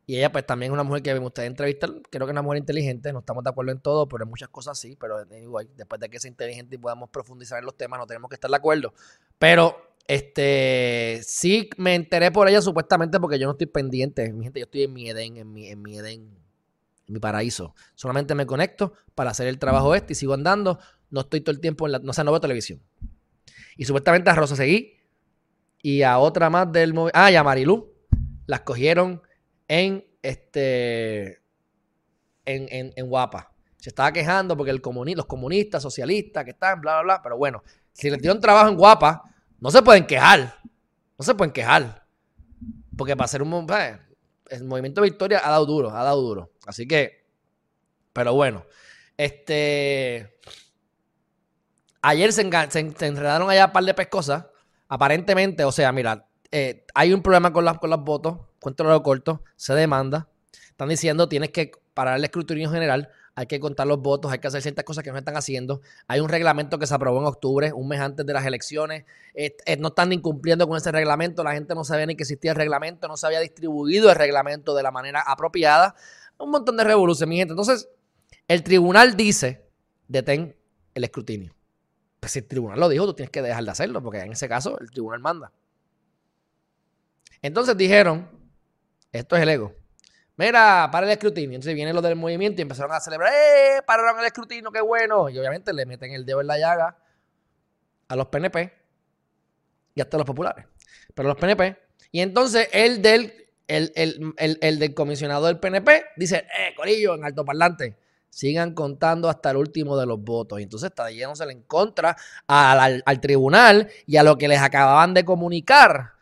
Y 0.07 0.17
ella, 0.17 0.33
pues 0.33 0.45
también 0.45 0.73
es 0.73 0.75
una 0.75 0.83
mujer 0.83 1.03
que 1.03 1.13
me 1.13 1.21
gustaría 1.21 1.47
entrevistar. 1.47 1.91
Creo 2.11 2.27
que 2.27 2.31
es 2.31 2.35
una 2.35 2.43
mujer 2.43 2.59
inteligente. 2.59 3.13
No 3.13 3.21
estamos 3.21 3.45
de 3.45 3.51
acuerdo 3.51 3.73
en 3.73 3.81
todo, 3.81 4.09
pero 4.09 4.25
en 4.25 4.31
muchas 4.31 4.49
cosas 4.49 4.79
sí. 4.79 4.97
Pero 4.99 5.25
igual, 5.37 5.69
después 5.77 6.01
de 6.01 6.09
que 6.09 6.19
sea 6.19 6.29
inteligente 6.29 6.75
y 6.75 6.79
podamos 6.79 7.11
profundizar 7.11 7.59
en 7.61 7.67
los 7.67 7.77
temas, 7.77 8.01
no 8.01 8.07
tenemos 8.07 8.29
que 8.29 8.35
estar 8.35 8.51
de 8.51 8.57
acuerdo. 8.57 8.93
Pero 9.39 9.77
este, 10.09 11.21
sí 11.23 11.71
me 11.77 11.95
enteré 11.95 12.33
por 12.33 12.49
ella 12.49 12.61
supuestamente 12.61 13.21
porque 13.21 13.39
yo 13.39 13.47
no 13.47 13.53
estoy 13.53 13.69
pendiente. 13.69 14.33
Mi 14.33 14.45
gente, 14.45 14.61
yo 14.61 14.65
estoy 14.65 14.83
en 14.83 14.93
mi 14.93 15.09
Edén, 15.09 15.37
en 15.37 15.53
mi, 15.53 15.69
en 15.69 15.81
mi 15.81 15.97
Edén, 15.97 16.21
en 17.07 17.15
mi 17.15 17.21
paraíso. 17.21 17.75
Solamente 17.95 18.35
me 18.35 18.45
conecto 18.45 18.95
para 19.15 19.31
hacer 19.31 19.47
el 19.47 19.59
trabajo 19.59 19.95
este 19.95 20.15
y 20.15 20.17
sigo 20.17 20.35
andando. 20.35 20.81
No 21.11 21.21
estoy 21.21 21.43
todo 21.43 21.55
el 21.55 21.61
tiempo 21.61 21.87
en 21.87 21.93
la, 21.93 21.99
no, 22.01 22.13
sé, 22.13 22.25
no 22.25 22.33
veo 22.33 22.41
televisión. 22.41 22.83
Y 23.77 23.85
supuestamente 23.85 24.31
a 24.31 24.35
Rosa 24.35 24.57
Seguí 24.57 24.99
y 25.81 26.03
a 26.03 26.19
otra 26.19 26.51
más 26.51 26.73
del 26.73 26.95
ah, 27.15 27.31
y 27.31 27.37
a 27.37 27.45
Marilú 27.45 27.93
las 28.47 28.63
cogieron 28.63 29.23
en 29.73 30.05
este 30.21 31.41
en, 32.45 32.69
en, 32.69 32.93
en 32.95 33.09
Guapa. 33.09 33.55
Se 33.79 33.89
estaba 33.89 34.13
quejando 34.13 34.55
porque 34.55 34.71
el 34.71 34.83
los 35.17 35.27
comunistas, 35.27 35.83
socialistas 35.83 36.45
que 36.45 36.51
están, 36.51 36.83
bla, 36.83 36.97
bla, 36.97 37.03
bla. 37.03 37.23
Pero 37.23 37.39
bueno, 37.39 37.63
si 37.91 38.11
le 38.11 38.19
dieron 38.19 38.39
trabajo 38.39 38.69
en 38.69 38.77
Guapa, 38.77 39.23
no 39.61 39.71
se 39.71 39.83
pueden 39.83 40.07
quejar. 40.07 40.59
No 41.19 41.25
se 41.25 41.35
pueden 41.35 41.53
quejar. 41.53 42.07
Porque 42.97 43.17
para 43.17 43.29
ser 43.29 43.43
un... 43.43 43.67
El 44.51 44.65
movimiento 44.65 45.01
Victoria 45.01 45.41
ha 45.43 45.51
dado 45.51 45.65
duro, 45.65 45.91
ha 45.91 46.05
dado 46.05 46.21
duro. 46.21 46.53
Así 46.67 46.87
que... 46.87 47.25
Pero 48.13 48.35
bueno. 48.35 48.67
Este... 49.17 50.39
Ayer 52.03 52.31
se, 52.33 52.43
enredaron 52.43 53.49
allá 53.49 53.67
un 53.67 53.73
par 53.73 53.85
de 53.85 53.95
pescosas. 53.95 54.45
Aparentemente, 54.87 55.65
o 55.65 55.73
sea, 55.73 55.93
mira, 55.93 56.29
eh, 56.51 56.85
hay 56.95 57.15
un 57.15 57.23
problema 57.23 57.55
con, 57.55 57.65
las 57.65 57.79
con 57.79 57.89
los 57.89 58.05
votos. 58.05 58.52
Cuento 58.63 58.85
lo 58.85 59.03
corto. 59.03 59.43
Se 59.57 59.75
demanda. 59.75 60.29
Están 60.71 60.89
diciendo 60.89 61.29
tienes 61.29 61.51
que 61.51 61.73
parar 61.93 62.17
el 62.17 62.25
escrutinio 62.25 62.71
general 62.71 63.11
hay 63.35 63.47
que 63.47 63.61
contar 63.61 63.87
los 63.87 64.01
votos, 64.01 64.31
hay 64.31 64.39
que 64.39 64.49
hacer 64.49 64.61
ciertas 64.61 64.85
cosas 64.85 65.03
que 65.03 65.11
no 65.11 65.19
están 65.19 65.37
haciendo. 65.37 65.81
Hay 66.07 66.21
un 66.21 66.29
reglamento 66.29 66.79
que 66.79 66.87
se 66.87 66.95
aprobó 66.95 67.19
en 67.21 67.27
octubre, 67.27 67.73
un 67.73 67.89
mes 67.89 68.01
antes 68.01 68.27
de 68.27 68.33
las 68.33 68.45
elecciones. 68.45 69.05
no 69.79 69.89
están 69.89 70.13
incumpliendo 70.13 70.69
con 70.69 70.77
ese 70.77 70.93
reglamento, 70.93 71.43
la 71.43 71.53
gente 71.53 71.75
no 71.75 71.85
sabía 71.85 72.07
ni 72.07 72.15
que 72.15 72.25
existía 72.25 72.51
el 72.51 72.57
reglamento, 72.57 73.09
no 73.09 73.17
se 73.17 73.27
había 73.27 73.41
distribuido 73.41 74.11
el 74.11 74.17
reglamento 74.17 74.75
de 74.75 74.83
la 74.83 74.91
manera 74.91 75.23
apropiada. 75.23 75.95
Un 76.39 76.51
montón 76.51 76.77
de 76.77 76.85
revoluciones, 76.85 77.29
mi 77.29 77.37
gente. 77.37 77.53
Entonces, 77.53 77.89
el 78.49 78.63
tribunal 78.63 79.17
dice, 79.17 79.65
detén 80.09 80.55
el 80.95 81.05
escrutinio. 81.05 81.55
Pues 82.21 82.33
si 82.33 82.41
el 82.41 82.47
tribunal 82.47 82.79
lo 82.79 82.89
dijo, 82.89 83.07
tú 83.07 83.15
tienes 83.15 83.31
que 83.31 83.41
dejar 83.41 83.65
de 83.65 83.71
hacerlo, 83.71 84.03
porque 84.03 84.21
en 84.21 84.33
ese 84.33 84.49
caso 84.49 84.79
el 84.79 84.91
tribunal 84.91 85.21
manda. 85.21 85.53
Entonces 87.41 87.77
dijeron, 87.77 88.29
esto 89.13 89.37
es 89.37 89.43
el 89.43 89.49
ego. 89.51 89.75
Mira, 90.37 90.89
para 90.91 91.07
el 91.07 91.13
escrutinio. 91.13 91.57
Entonces 91.57 91.75
viene 91.75 91.93
lo 91.93 92.01
del 92.01 92.17
movimiento 92.17 92.61
y 92.61 92.63
empezaron 92.63 92.93
a 92.93 93.01
celebrar, 93.01 93.33
¡eh! 93.33 93.83
Pararon 93.87 94.19
el 94.19 94.27
escrutinio, 94.27 94.71
qué 94.73 94.81
bueno. 94.81 95.29
Y 95.29 95.39
obviamente 95.39 95.73
le 95.73 95.85
meten 95.85 96.13
el 96.13 96.25
dedo 96.25 96.41
en 96.41 96.47
la 96.47 96.59
llaga 96.59 96.97
a 98.09 98.17
los 98.17 98.27
PNP 98.27 98.73
y 99.95 100.01
hasta 100.01 100.17
a 100.17 100.19
los 100.19 100.27
populares. 100.27 100.65
Pero 101.15 101.29
los 101.29 101.37
PNP. 101.37 101.77
Y 102.11 102.21
entonces 102.21 102.69
el 102.73 103.03
del, 103.03 103.49
el, 103.69 103.93
el, 104.37 104.79
del 104.79 104.95
comisionado 104.95 105.47
del 105.47 105.61
PNP 105.61 106.05
dice, 106.17 106.47
¡eh, 106.59 106.75
Corillo, 106.75 107.15
en 107.15 107.25
alto 107.25 107.45
parlante! 107.45 107.99
Sigan 108.31 108.75
contando 108.75 109.29
hasta 109.29 109.51
el 109.51 109.59
último 109.59 109.99
de 109.99 110.07
los 110.07 110.19
votos. 110.19 110.59
Y 110.59 110.63
entonces 110.63 110.89
está 110.89 111.11
yéndose 111.11 111.45
en 111.45 111.63
contra 111.65 112.17
al, 112.47 113.03
al 113.05 113.21
tribunal 113.21 113.91
y 114.07 114.17
a 114.17 114.23
lo 114.23 114.39
que 114.39 114.49
les 114.49 114.61
acababan 114.61 115.13
de 115.13 115.27
comunicar 115.27 116.13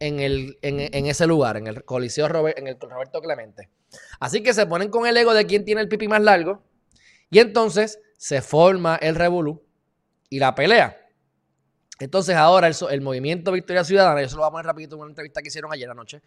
en, 0.00 0.20
el, 0.20 0.58
en, 0.62 1.06
ese 1.06 1.26
lugar, 1.26 1.56
en 1.56 1.66
el 1.66 1.84
Coliseo 1.84 2.26
en 2.26 2.66
el 2.66 2.78
Roberto 2.80 3.20
Clemente. 3.20 3.70
Así 4.20 4.42
que 4.42 4.52
se 4.54 4.66
ponen 4.66 4.90
con 4.90 5.06
el 5.06 5.16
ego 5.16 5.34
de 5.34 5.46
quién 5.46 5.64
tiene 5.64 5.80
el 5.80 5.88
pipi 5.88 6.08
más 6.08 6.22
largo 6.22 6.62
y 7.30 7.38
entonces 7.38 8.00
se 8.16 8.42
forma 8.42 8.96
el 8.96 9.14
revolú 9.14 9.62
y 10.28 10.38
la 10.38 10.54
pelea. 10.54 10.98
Entonces 12.00 12.34
ahora 12.36 12.68
el, 12.68 13.00
movimiento 13.00 13.52
Victoria 13.52 13.84
Ciudadana, 13.84 14.20
yo 14.20 14.28
se 14.28 14.34
lo 14.34 14.42
voy 14.42 14.48
a 14.48 14.50
poner 14.50 14.66
rapidito 14.66 14.96
en 14.96 15.02
una 15.02 15.10
entrevista 15.10 15.40
que 15.42 15.48
hicieron 15.48 15.72
ayer 15.72 15.88
anoche, 15.88 16.22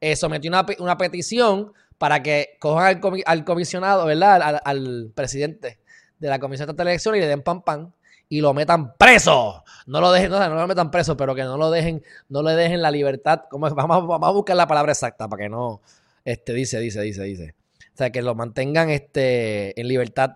eh, 0.00 0.16
sometió 0.16 0.50
una, 0.50 0.98
petición 0.98 1.72
para 1.98 2.22
que 2.22 2.56
cojan 2.60 3.00
al, 3.26 3.44
comisionado, 3.44 4.06
¿verdad? 4.06 4.42
Al, 4.42 4.60
al, 4.64 5.12
presidente 5.14 5.78
de 6.18 6.28
la 6.28 6.40
Comisión 6.40 6.74
de 6.74 6.82
Elecciones 6.82 7.18
y 7.18 7.22
le 7.22 7.28
den 7.28 7.42
pan 7.42 7.62
pan 7.62 7.94
y 8.28 8.40
lo 8.40 8.54
metan 8.54 8.96
preso. 8.96 9.64
No 9.86 10.00
lo 10.00 10.12
dejen, 10.12 10.30
no, 10.30 10.48
no 10.48 10.54
lo 10.54 10.66
metan 10.66 10.90
preso, 10.90 11.16
pero 11.16 11.34
que 11.34 11.42
no 11.42 11.56
lo 11.56 11.70
dejen, 11.70 12.02
no 12.28 12.42
le 12.42 12.52
dejen 12.52 12.82
la 12.82 12.90
libertad. 12.90 13.42
Vamos, 13.50 13.74
vamos 13.74 14.28
a 14.28 14.30
buscar 14.32 14.56
la 14.56 14.66
palabra 14.66 14.92
exacta 14.92 15.28
para 15.28 15.44
que 15.44 15.48
no, 15.48 15.82
este, 16.24 16.52
dice, 16.54 16.80
dice, 16.80 17.00
dice, 17.02 17.22
dice. 17.22 17.54
O 17.94 17.96
sea, 17.96 18.10
que 18.10 18.22
lo 18.22 18.34
mantengan 18.34 18.90
este, 18.90 19.78
en 19.80 19.88
libertad. 19.88 20.34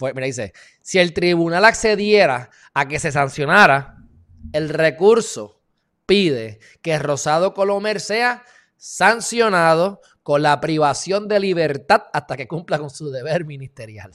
Mira, 0.00 0.26
dice, 0.26 0.52
si 0.82 0.98
el 0.98 1.12
tribunal 1.12 1.64
accediera 1.64 2.50
a 2.74 2.88
que 2.88 2.98
se 2.98 3.12
sancionara, 3.12 3.96
el 4.52 4.68
recurso 4.68 5.60
pide 6.04 6.60
que 6.82 6.98
Rosado 6.98 7.54
Colomer 7.54 8.00
sea 8.00 8.44
sancionado 8.76 10.00
con 10.22 10.42
la 10.42 10.60
privación 10.60 11.28
de 11.28 11.40
libertad 11.40 12.04
hasta 12.12 12.36
que 12.36 12.48
cumpla 12.48 12.78
con 12.78 12.90
su 12.90 13.10
deber 13.10 13.44
ministerial. 13.44 14.10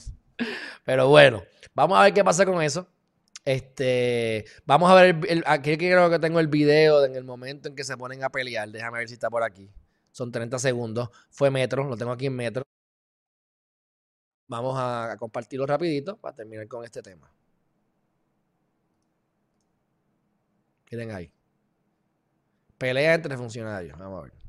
Pero 0.84 1.08
bueno, 1.08 1.42
vamos 1.74 1.98
a 1.98 2.02
ver 2.02 2.14
qué 2.14 2.24
pasa 2.24 2.44
con 2.44 2.62
eso. 2.62 2.86
Este, 3.44 4.44
vamos 4.66 4.90
a 4.90 4.94
ver, 4.94 5.18
el, 5.28 5.42
aquí 5.46 5.76
creo 5.76 6.08
que 6.10 6.18
tengo 6.20 6.38
el 6.38 6.46
video 6.46 7.04
en 7.04 7.16
el 7.16 7.24
momento 7.24 7.68
en 7.68 7.74
que 7.74 7.84
se 7.84 7.96
ponen 7.96 8.22
a 8.24 8.30
pelear. 8.30 8.70
Déjame 8.70 8.98
ver 8.98 9.08
si 9.08 9.14
está 9.14 9.30
por 9.30 9.42
aquí. 9.42 9.70
Son 10.12 10.30
30 10.30 10.58
segundos. 10.58 11.10
Fue 11.30 11.50
metro, 11.50 11.84
lo 11.84 11.96
tengo 11.96 12.12
aquí 12.12 12.26
en 12.26 12.36
metro. 12.36 12.62
Vamos 14.48 14.76
a 14.78 15.16
compartirlo 15.18 15.66
rapidito 15.66 16.16
para 16.18 16.34
terminar 16.36 16.68
con 16.68 16.84
este 16.84 17.02
tema. 17.02 17.32
Miren 20.90 21.10
ahí. 21.10 21.32
Pelea 22.78 23.14
entre 23.14 23.36
funcionarios. 23.36 23.98
Vamos 23.98 24.20
a 24.20 24.22
ver. 24.24 24.41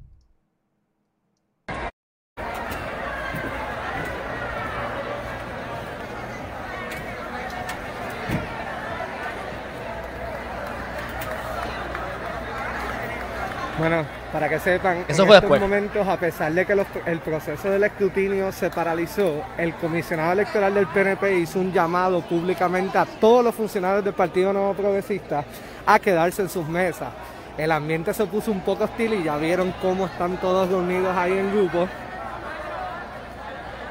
Bueno, 13.79 14.05
para 14.31 14.47
que 14.47 14.59
sepan, 14.59 15.03
Eso 15.07 15.23
en 15.23 15.27
fue 15.27 15.35
estos 15.37 15.41
después. 15.49 15.61
momentos, 15.61 16.07
a 16.07 16.17
pesar 16.19 16.51
de 16.51 16.63
que 16.65 16.75
los- 16.75 16.85
el 17.07 17.19
proceso 17.19 17.69
del 17.71 17.83
escrutinio 17.83 18.51
se 18.51 18.69
paralizó, 18.69 19.43
el 19.57 19.73
comisionado 19.75 20.33
electoral 20.33 20.75
del 20.75 20.85
PNP 20.87 21.39
hizo 21.39 21.59
un 21.59 21.73
llamado 21.73 22.21
públicamente 22.21 22.97
a 22.99 23.05
todos 23.05 23.43
los 23.43 23.55
funcionarios 23.55 24.03
del 24.05 24.13
Partido 24.13 24.53
Nuevo 24.53 24.75
Progresista 24.75 25.43
a 25.87 25.97
quedarse 25.97 26.43
en 26.43 26.49
sus 26.49 26.67
mesas. 26.67 27.09
El 27.57 27.71
ambiente 27.71 28.13
se 28.13 28.25
puso 28.27 28.51
un 28.51 28.61
poco 28.61 28.83
hostil 28.83 29.13
y 29.15 29.23
ya 29.23 29.37
vieron 29.37 29.73
cómo 29.81 30.05
están 30.05 30.37
todos 30.37 30.69
reunidos 30.69 31.15
ahí 31.17 31.33
en 31.37 31.51
grupo. 31.51 31.87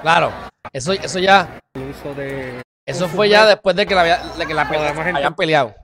Claro, 0.02 0.32
eso, 0.72 0.92
eso 0.92 1.18
ya, 1.18 1.60
El 1.74 1.90
uso 1.90 2.14
de... 2.14 2.60
eso 2.86 3.08
fue 3.08 3.28
ya 3.28 3.46
después 3.46 3.74
de 3.76 3.86
que 3.86 3.94
la, 3.94 4.00
había- 4.02 4.18
de 4.36 4.46
que 4.46 4.54
la 4.54 4.68
Podemos 4.68 5.04
hayan 5.06 5.34
peleado. 5.34 5.74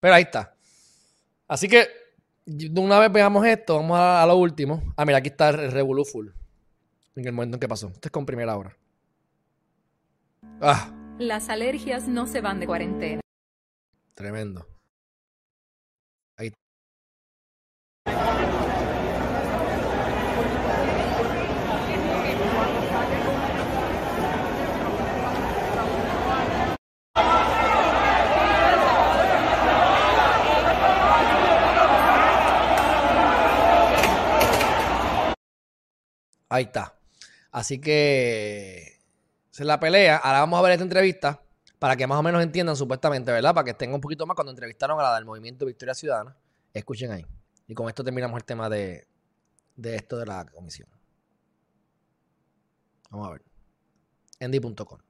Pero 0.00 0.14
ahí 0.14 0.22
está. 0.22 0.52
Así 1.48 1.68
que, 1.68 1.88
una 2.46 2.98
vez 3.00 3.12
veamos 3.12 3.44
esto, 3.46 3.76
vamos 3.76 3.98
a, 3.98 4.22
a 4.22 4.26
lo 4.26 4.36
último. 4.36 4.82
Ah, 4.96 5.04
mira, 5.04 5.18
aquí 5.18 5.28
está 5.28 5.48
el 5.50 5.70
Revolu 5.72 6.04
Full. 6.04 6.28
En 7.16 7.26
el 7.26 7.32
momento 7.32 7.56
en 7.56 7.60
que 7.60 7.68
pasó. 7.68 7.88
Esto 7.88 8.08
es 8.08 8.12
con 8.12 8.26
primera 8.26 8.56
hora. 8.56 8.76
Ah, 10.60 10.90
Las 11.18 11.48
alergias 11.48 12.08
no 12.08 12.26
se 12.26 12.40
van 12.40 12.60
de 12.60 12.66
cuarentena. 12.66 13.20
tremendo. 14.14 14.66
Ahí. 16.36 16.52
Ahí 36.48 36.64
está. 36.64 36.94
Así 37.50 37.80
que 37.80 39.00
es 39.52 39.66
la 39.66 39.80
pelea. 39.80 40.16
Ahora 40.16 40.40
vamos 40.40 40.58
a 40.58 40.62
ver 40.62 40.72
esta 40.72 40.84
entrevista 40.84 41.42
para 41.78 41.96
que 41.96 42.06
más 42.06 42.18
o 42.18 42.22
menos 42.22 42.42
entiendan 42.42 42.76
supuestamente, 42.76 43.30
¿verdad? 43.32 43.54
Para 43.54 43.64
que 43.64 43.70
estén 43.72 43.92
un 43.92 44.00
poquito 44.00 44.26
más 44.26 44.34
cuando 44.34 44.50
entrevistaron 44.50 44.98
a 44.98 45.02
la 45.02 45.14
del 45.14 45.24
movimiento 45.24 45.66
Victoria 45.66 45.94
Ciudadana. 45.94 46.36
Escuchen 46.72 47.12
ahí. 47.12 47.26
Y 47.66 47.74
con 47.74 47.88
esto 47.88 48.04
terminamos 48.04 48.36
el 48.36 48.44
tema 48.44 48.68
de, 48.68 49.06
de 49.74 49.96
esto 49.96 50.16
de 50.18 50.26
la 50.26 50.44
comisión. 50.44 50.88
Vamos 53.10 53.28
a 53.28 53.32
ver. 53.32 53.42
Endy.com. 54.40 55.05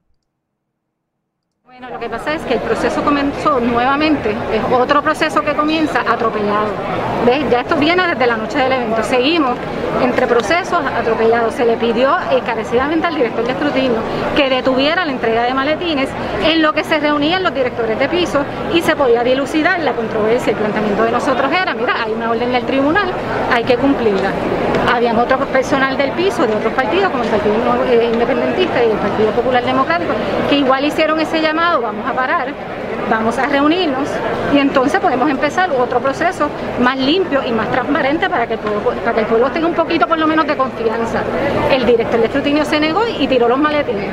Bueno, 1.67 1.91
lo 1.91 1.99
que 1.99 2.09
pasa 2.09 2.33
es 2.33 2.43
que 2.43 2.55
el 2.55 2.61
proceso 2.61 3.03
comenzó 3.03 3.59
nuevamente, 3.59 4.31
es 4.31 4.63
otro 4.73 5.03
proceso 5.03 5.43
que 5.43 5.53
comienza 5.53 6.01
atropellado. 6.01 6.69
¿Ves? 7.27 7.51
Ya 7.51 7.63
esto 7.63 7.75
viene 7.75 8.07
desde 8.07 8.25
la 8.25 8.37
noche 8.37 8.57
del 8.57 8.71
evento. 8.71 9.03
Seguimos 9.03 9.57
entre 10.01 10.29
procesos 10.29 10.79
atropellados. 10.97 11.55
Se 11.55 11.65
le 11.65 11.77
pidió 11.77 12.17
encarecidamente 12.31 13.09
al 13.09 13.17
director 13.17 13.45
de 13.45 13.51
escrutinio 13.51 13.99
que 14.37 14.49
detuviera 14.49 15.05
la 15.05 15.11
entrega 15.11 15.43
de 15.43 15.55
maletines 15.55 16.09
en 16.45 16.63
lo 16.63 16.73
que 16.73 16.85
se 16.85 17.01
reunían 17.01 17.43
los 17.43 17.53
directores 17.53 17.99
de 17.99 18.09
piso 18.09 18.45
y 18.73 18.81
se 18.83 18.95
podía 18.95 19.25
dilucidar 19.25 19.81
la 19.81 19.93
controversia. 19.93 20.53
El 20.53 20.59
planteamiento 20.59 21.03
de 21.03 21.11
nosotros 21.11 21.51
era, 21.51 21.75
mira, 21.75 22.01
hay 22.01 22.13
una 22.13 22.31
orden 22.31 22.53
del 22.53 22.65
tribunal, 22.65 23.11
hay 23.53 23.65
que 23.65 23.77
cumplirla. 23.77 24.31
Habían 24.95 25.19
otro 25.19 25.39
personal 25.47 25.97
del 25.97 26.13
piso 26.13 26.47
de 26.47 26.55
otros 26.55 26.73
partidos, 26.75 27.11
como 27.11 27.25
el 27.25 27.29
Partido 27.29 27.55
eh, 27.91 28.11
Independentista 28.13 28.85
y 28.85 28.91
el 28.93 28.99
Partido 28.99 29.31
Popular 29.33 29.65
Democrático, 29.65 30.13
que 30.49 30.59
igual 30.59 30.85
hicieron 30.85 31.19
ese 31.19 31.41
llamado, 31.57 31.81
vamos 31.81 32.07
a 32.07 32.13
parar, 32.13 32.53
vamos 33.11 33.39
a 33.39 33.47
reunirnos 33.47 34.09
y 34.55 34.59
entonces 34.59 35.01
podemos 35.01 35.31
empezar 35.31 35.71
otro 35.71 36.01
proceso 36.01 36.51
más 36.81 36.99
limpio 36.99 37.43
y 37.43 37.51
más 37.51 37.71
transparente 37.71 38.29
para 38.29 38.47
que 38.47 38.55
el 38.55 38.61
pueblo, 38.61 38.93
para 39.03 39.15
que 39.15 39.21
el 39.21 39.27
pueblo 39.27 39.51
tenga 39.51 39.67
un 39.67 39.75
poquito 39.75 40.07
por 40.07 40.19
lo 40.19 40.27
menos 40.27 40.47
de 40.47 40.57
confianza. 40.57 41.23
El 41.71 41.87
director 41.87 42.21
de 42.21 42.27
escrutinio 42.27 42.65
se 42.65 42.79
negó 42.79 43.03
y 43.09 43.27
tiró 43.27 43.49
los 43.49 43.59
maletines. 43.59 44.11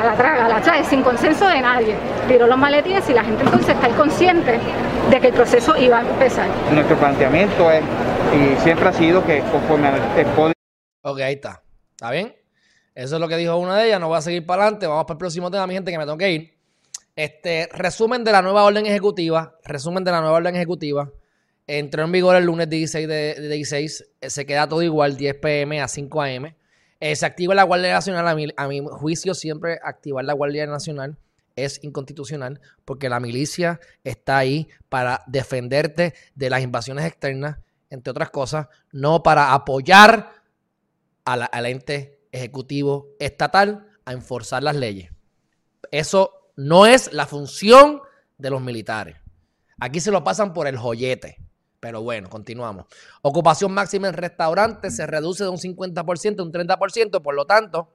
A 0.00 0.04
la 0.04 0.14
traga, 0.14 0.46
a 0.46 0.48
la 0.48 0.60
trae, 0.62 0.82
sin 0.84 1.02
consenso 1.02 1.46
de 1.46 1.60
nadie. 1.60 1.94
Tiró 2.26 2.46
los 2.46 2.56
maletines 2.56 3.08
y 3.10 3.12
la 3.12 3.22
gente 3.22 3.44
entonces 3.44 3.68
está 3.68 3.88
consciente 3.90 4.58
de 5.10 5.20
que 5.20 5.26
el 5.26 5.34
proceso 5.34 5.76
iba 5.76 5.98
a 5.98 6.00
empezar. 6.00 6.46
Nuestro 6.72 6.96
planteamiento 6.96 7.70
es, 7.70 7.82
y 8.34 8.58
siempre 8.62 8.88
ha 8.88 8.92
sido 8.94 9.22
que 9.26 9.40
conforme 9.52 9.88
al 9.88 10.00
código 10.34 10.52
Ok, 11.04 11.20
ahí 11.20 11.34
está. 11.34 11.62
¿Está 11.90 12.10
bien? 12.10 12.34
Eso 12.94 13.16
es 13.16 13.20
lo 13.20 13.28
que 13.28 13.36
dijo 13.36 13.56
una 13.56 13.76
de 13.76 13.88
ellas. 13.88 14.00
No 14.00 14.08
voy 14.08 14.16
a 14.16 14.22
seguir 14.22 14.46
para 14.46 14.62
adelante. 14.62 14.86
Vamos 14.86 15.04
para 15.04 15.14
el 15.14 15.18
próximo 15.18 15.50
tema, 15.50 15.66
mi 15.66 15.74
gente, 15.74 15.90
que 15.90 15.98
me 15.98 16.04
tengo 16.04 16.16
que 16.16 16.30
ir. 16.30 16.51
Este, 17.14 17.68
resumen 17.72 18.24
de 18.24 18.32
la 18.32 18.42
nueva 18.42 18.64
orden 18.64 18.86
ejecutiva. 18.86 19.58
Resumen 19.64 20.04
de 20.04 20.10
la 20.10 20.20
nueva 20.20 20.36
orden 20.36 20.56
ejecutiva. 20.56 21.12
Entró 21.66 22.04
en 22.04 22.12
vigor 22.12 22.36
el 22.36 22.44
lunes 22.44 22.68
16 22.68 23.06
de, 23.06 23.34
de 23.34 23.48
16. 23.48 24.04
Eh, 24.20 24.30
Se 24.30 24.46
queda 24.46 24.68
todo 24.68 24.82
igual, 24.82 25.16
10 25.16 25.36
pm 25.36 25.80
a 25.80 25.88
5 25.88 26.22
am. 26.22 26.54
Eh, 27.00 27.16
se 27.16 27.26
activa 27.26 27.54
la 27.54 27.64
Guardia 27.64 27.92
Nacional. 27.92 28.52
A 28.56 28.68
mi, 28.68 28.80
juicio, 28.80 29.34
siempre 29.34 29.78
activar 29.82 30.24
la 30.24 30.32
Guardia 30.32 30.66
Nacional 30.66 31.18
es 31.54 31.82
inconstitucional 31.84 32.60
porque 32.84 33.08
la 33.08 33.20
milicia 33.20 33.80
está 34.04 34.38
ahí 34.38 34.68
para 34.88 35.22
defenderte 35.26 36.14
de 36.34 36.48
las 36.48 36.62
invasiones 36.62 37.04
externas, 37.04 37.58
entre 37.90 38.10
otras 38.10 38.30
cosas, 38.30 38.68
no 38.90 39.22
para 39.22 39.52
apoyar 39.52 40.30
al 41.24 41.66
ente 41.66 42.20
ejecutivo 42.32 43.08
estatal 43.18 43.86
a 44.04 44.12
enforzar 44.12 44.62
las 44.62 44.76
leyes. 44.76 45.10
Eso 45.90 46.41
no 46.56 46.86
es 46.86 47.12
la 47.12 47.26
función 47.26 48.00
de 48.38 48.50
los 48.50 48.60
militares. 48.60 49.16
Aquí 49.80 50.00
se 50.00 50.10
lo 50.10 50.22
pasan 50.24 50.52
por 50.52 50.66
el 50.66 50.76
joyete. 50.76 51.38
Pero 51.80 52.00
bueno, 52.02 52.30
continuamos. 52.30 52.86
Ocupación 53.22 53.72
máxima 53.72 54.06
en 54.06 54.14
restaurantes 54.14 54.94
se 54.94 55.04
reduce 55.06 55.42
de 55.42 55.50
un 55.50 55.58
50% 55.58 56.38
a 56.38 56.42
un 56.44 56.52
30%. 56.52 57.20
Por 57.22 57.34
lo 57.34 57.44
tanto, 57.44 57.92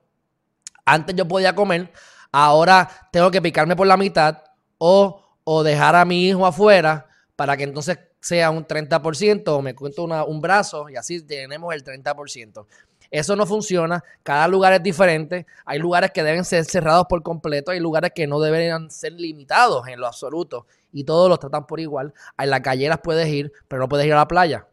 antes 0.84 1.16
yo 1.16 1.26
podía 1.26 1.56
comer, 1.56 1.92
ahora 2.34 2.90
tengo 3.14 3.32
que 3.32 3.42
picarme 3.42 3.78
por 3.78 3.88
la 3.88 3.96
mitad 3.96 4.44
o, 4.78 5.24
o 5.46 5.64
dejar 5.64 5.96
a 5.96 6.04
mi 6.04 6.28
hijo 6.28 6.46
afuera 6.46 7.08
para 7.38 7.56
que 7.56 7.64
entonces 7.64 7.98
sea 8.20 8.50
un 8.52 8.66
30% 8.68 9.44
o 9.48 9.62
me 9.62 9.74
cuento 9.74 10.04
una- 10.04 10.26
un 10.26 10.42
brazo 10.42 10.90
y 10.90 10.98
así 10.98 11.22
tenemos 11.26 11.74
el 11.74 11.84
30%. 11.84 12.68
Eso 13.12 13.36
no 13.36 13.46
funciona, 13.46 14.04
cada 14.24 14.48
lugar 14.48 14.74
es 14.74 14.84
diferente, 14.84 15.46
hay 15.66 15.80
lugares 15.80 16.12
que 16.12 16.24
deben 16.24 16.44
ser 16.44 16.66
cerrados 16.66 17.06
por 17.08 17.24
completo, 17.24 17.72
hay 17.72 17.80
lugares 17.80 18.12
que 18.14 18.28
no 18.28 18.40
deberían 18.40 18.92
ser 18.92 19.14
limitados 19.14 19.88
en 19.88 20.00
lo 20.00 20.08
absoluto 20.08 20.66
y 20.92 21.04
todos 21.04 21.30
los 21.30 21.40
tratan 21.40 21.66
por 21.66 21.80
igual. 21.80 22.14
En 22.38 22.50
las 22.50 22.62
calleras 22.62 23.00
puedes 23.04 23.28
ir, 23.28 23.52
pero 23.68 23.82
no 23.82 23.90
puedes 23.90 24.06
ir 24.06 24.14
a 24.14 24.18
la 24.18 24.28
playa. 24.28 24.68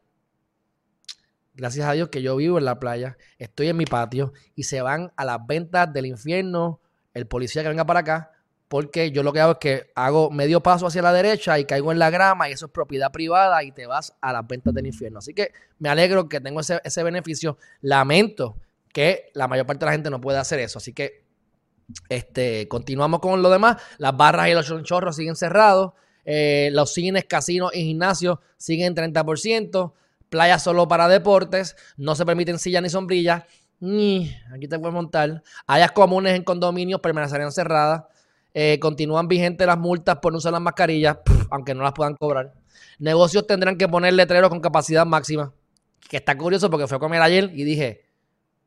Gracias 1.55 1.87
a 1.87 1.93
Dios 1.93 2.09
que 2.09 2.23
yo 2.23 2.35
vivo 2.37 2.59
en 2.59 2.65
la 2.65 2.81
playa, 2.81 3.17
estoy 3.39 3.69
en 3.69 3.77
mi 3.77 3.85
patio 3.85 4.33
y 4.57 4.65
se 4.65 4.83
van 4.83 5.13
a 5.17 5.25
las 5.25 5.47
ventas 5.47 5.93
del 5.93 6.07
infierno 6.07 6.81
el 7.13 7.29
policía 7.29 7.63
que 7.63 7.69
venga 7.69 7.87
para 7.87 8.01
acá, 8.01 8.33
porque 8.75 9.13
yo 9.13 9.23
lo 9.23 9.33
que 9.33 9.39
hago 9.39 9.53
es 9.53 9.59
que 9.59 9.93
hago 9.95 10.33
medio 10.33 10.61
paso 10.61 10.89
hacia 10.89 11.01
la 11.01 11.13
derecha 11.13 11.61
y 11.61 11.65
caigo 11.65 11.93
en 11.93 12.01
la 12.01 12.11
grama 12.11 12.49
y 12.49 12.55
eso 12.55 12.67
es 12.67 12.73
propiedad 12.73 13.13
privada 13.13 13.63
y 13.63 13.71
te 13.71 13.87
vas 13.87 14.17
a 14.21 14.33
las 14.33 14.45
ventas 14.49 14.75
del 14.75 14.85
infierno. 14.85 15.21
Así 15.21 15.33
que 15.33 15.53
me 15.79 15.89
alegro 15.89 16.29
que 16.29 16.41
tengo 16.41 16.59
ese, 16.59 16.81
ese 16.83 17.05
beneficio. 17.05 17.57
Lamento 17.83 18.57
que 18.93 19.31
la 19.35 19.47
mayor 19.47 19.65
parte 19.65 19.85
de 19.85 19.87
la 19.87 19.93
gente 19.93 20.11
no 20.11 20.21
puede 20.21 20.39
hacer 20.39 20.59
eso. 20.59 20.79
Así 20.79 20.93
que 20.93 21.23
este, 22.09 22.67
continuamos 22.67 23.21
con 23.21 23.43
lo 23.43 23.49
demás. 23.49 23.77
Las 23.99 24.17
barras 24.17 24.49
y 24.49 24.55
los 24.55 24.67
chonchorros 24.67 25.15
siguen 25.15 25.37
cerrados. 25.37 25.93
Eh, 26.25 26.71
los 26.73 26.93
cines, 26.93 27.27
casinos 27.27 27.71
y 27.77 27.85
gimnasios 27.85 28.41
siguen 28.57 28.97
30%. 28.97 29.93
Playas 30.29 30.65
solo 30.65 30.89
para 30.89 31.07
deportes. 31.07 31.77
No 31.97 32.17
se 32.17 32.27
permiten 32.27 32.59
sillas 32.59 32.83
ni 32.83 32.91
sombrillas. 32.91 33.45
Aquí 34.53 34.67
te 34.69 34.81
puedes 34.81 34.95
montar. 34.95 35.45
Áreas 35.69 35.93
comunes 35.93 36.35
en 36.35 36.43
condominios 36.43 37.01
permanecerán 37.01 37.53
cerradas. 37.53 38.03
Eh, 38.57 38.79
continúan 38.81 39.27
vigentes 39.27 39.67
las 39.67 39.77
multas 39.77 40.19
por 40.23 40.33
no 40.33 40.39
usar 40.39 40.53
las 40.53 40.61
mascarillas, 40.63 41.19
aunque 41.51 41.75
no 41.75 41.83
las 41.83 41.93
puedan 41.93 42.15
cobrar. 42.15 42.55
Negocios 43.01 43.47
tendrán 43.47 43.77
que 43.77 43.89
poner 43.89 44.15
letreros 44.15 44.49
con 44.49 44.61
capacidad 44.61 45.05
máxima. 45.05 45.53
Que 46.09 46.19
está 46.19 46.39
curioso 46.39 46.71
porque 46.71 46.87
fui 46.87 46.97
a 46.97 47.01
comer 47.01 47.21
ayer 47.21 47.51
y 47.53 47.65
dije, 47.65 48.05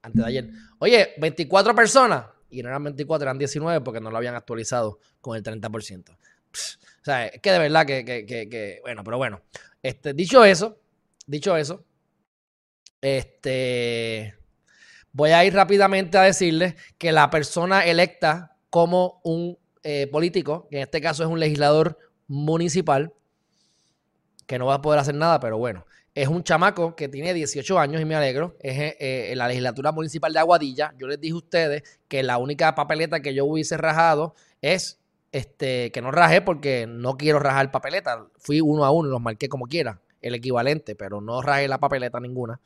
antes 0.01 0.21
de 0.21 0.27
ayer. 0.27 0.49
Oye, 0.79 1.13
24 1.17 1.73
personas. 1.73 2.25
Y 2.49 2.61
no 2.63 2.69
eran 2.69 2.83
24, 2.83 3.23
eran 3.23 3.37
19 3.37 3.81
porque 3.81 3.99
no 4.01 4.11
lo 4.11 4.17
habían 4.17 4.35
actualizado 4.35 4.99
con 5.21 5.35
el 5.37 5.43
30%. 5.43 6.17
Pss, 6.51 6.79
o 7.01 7.05
sea, 7.05 7.27
es 7.27 7.41
que 7.41 7.51
de 7.51 7.59
verdad 7.59 7.85
que, 7.85 8.03
que, 8.03 8.25
que, 8.25 8.49
que- 8.49 8.79
bueno, 8.81 9.03
pero 9.03 9.17
bueno. 9.17 9.41
Este, 9.81 10.13
dicho 10.13 10.43
eso, 10.43 10.79
dicho 11.25 11.55
eso, 11.55 11.85
este, 13.01 14.35
voy 15.11 15.31
a 15.31 15.45
ir 15.45 15.53
rápidamente 15.53 16.17
a 16.17 16.23
decirles 16.23 16.75
que 16.97 17.11
la 17.11 17.29
persona 17.29 17.85
electa 17.85 18.57
como 18.69 19.21
un 19.23 19.57
eh, 19.83 20.07
político, 20.11 20.67
que 20.69 20.77
en 20.77 20.83
este 20.83 21.01
caso 21.01 21.23
es 21.23 21.29
un 21.29 21.39
legislador 21.39 21.97
municipal, 22.27 23.13
que 24.45 24.57
no 24.57 24.67
va 24.67 24.75
a 24.75 24.81
poder 24.81 24.99
hacer 24.99 25.15
nada, 25.15 25.39
pero 25.39 25.57
bueno, 25.57 25.85
es 26.15 26.27
un 26.27 26.43
chamaco 26.43 26.95
que 26.95 27.07
tiene 27.09 27.33
18 27.33 27.77
años 27.77 28.01
y 28.01 28.05
me 28.05 28.15
alegro, 28.15 28.55
es 28.59 28.77
eh, 28.79 28.97
eh, 28.99 29.31
en 29.31 29.37
la 29.37 29.47
legislatura 29.47 29.91
municipal 29.91 30.33
de 30.33 30.39
Aguadilla. 30.39 30.95
Yo 30.97 31.07
les 31.07 31.21
dije 31.21 31.33
a 31.33 31.37
ustedes 31.37 31.99
que 32.07 32.23
la 32.23 32.39
única 32.39 32.73
papeleta 32.73 33.19
que 33.19 33.35
yo 33.35 33.45
hubiese 33.45 33.77
rajado 33.77 34.33
es 34.61 34.99
este, 35.31 35.91
que 35.91 36.01
no 36.01 36.09
rajé 36.09 36.41
porque 36.41 36.87
no 36.87 37.17
quiero 37.17 37.37
rajar 37.37 37.71
papeleta. 37.71 38.25
Fui 38.39 38.61
uno 38.61 38.83
a 38.83 38.89
uno 38.89 39.09
los 39.09 39.21
marqué 39.21 39.47
como 39.47 39.67
quiera, 39.67 40.01
el 40.21 40.33
equivalente, 40.33 40.95
pero 40.95 41.21
no 41.21 41.41
rajé 41.43 41.67
la 41.67 41.79
papeleta 41.79 42.19
ninguna. 42.19 42.59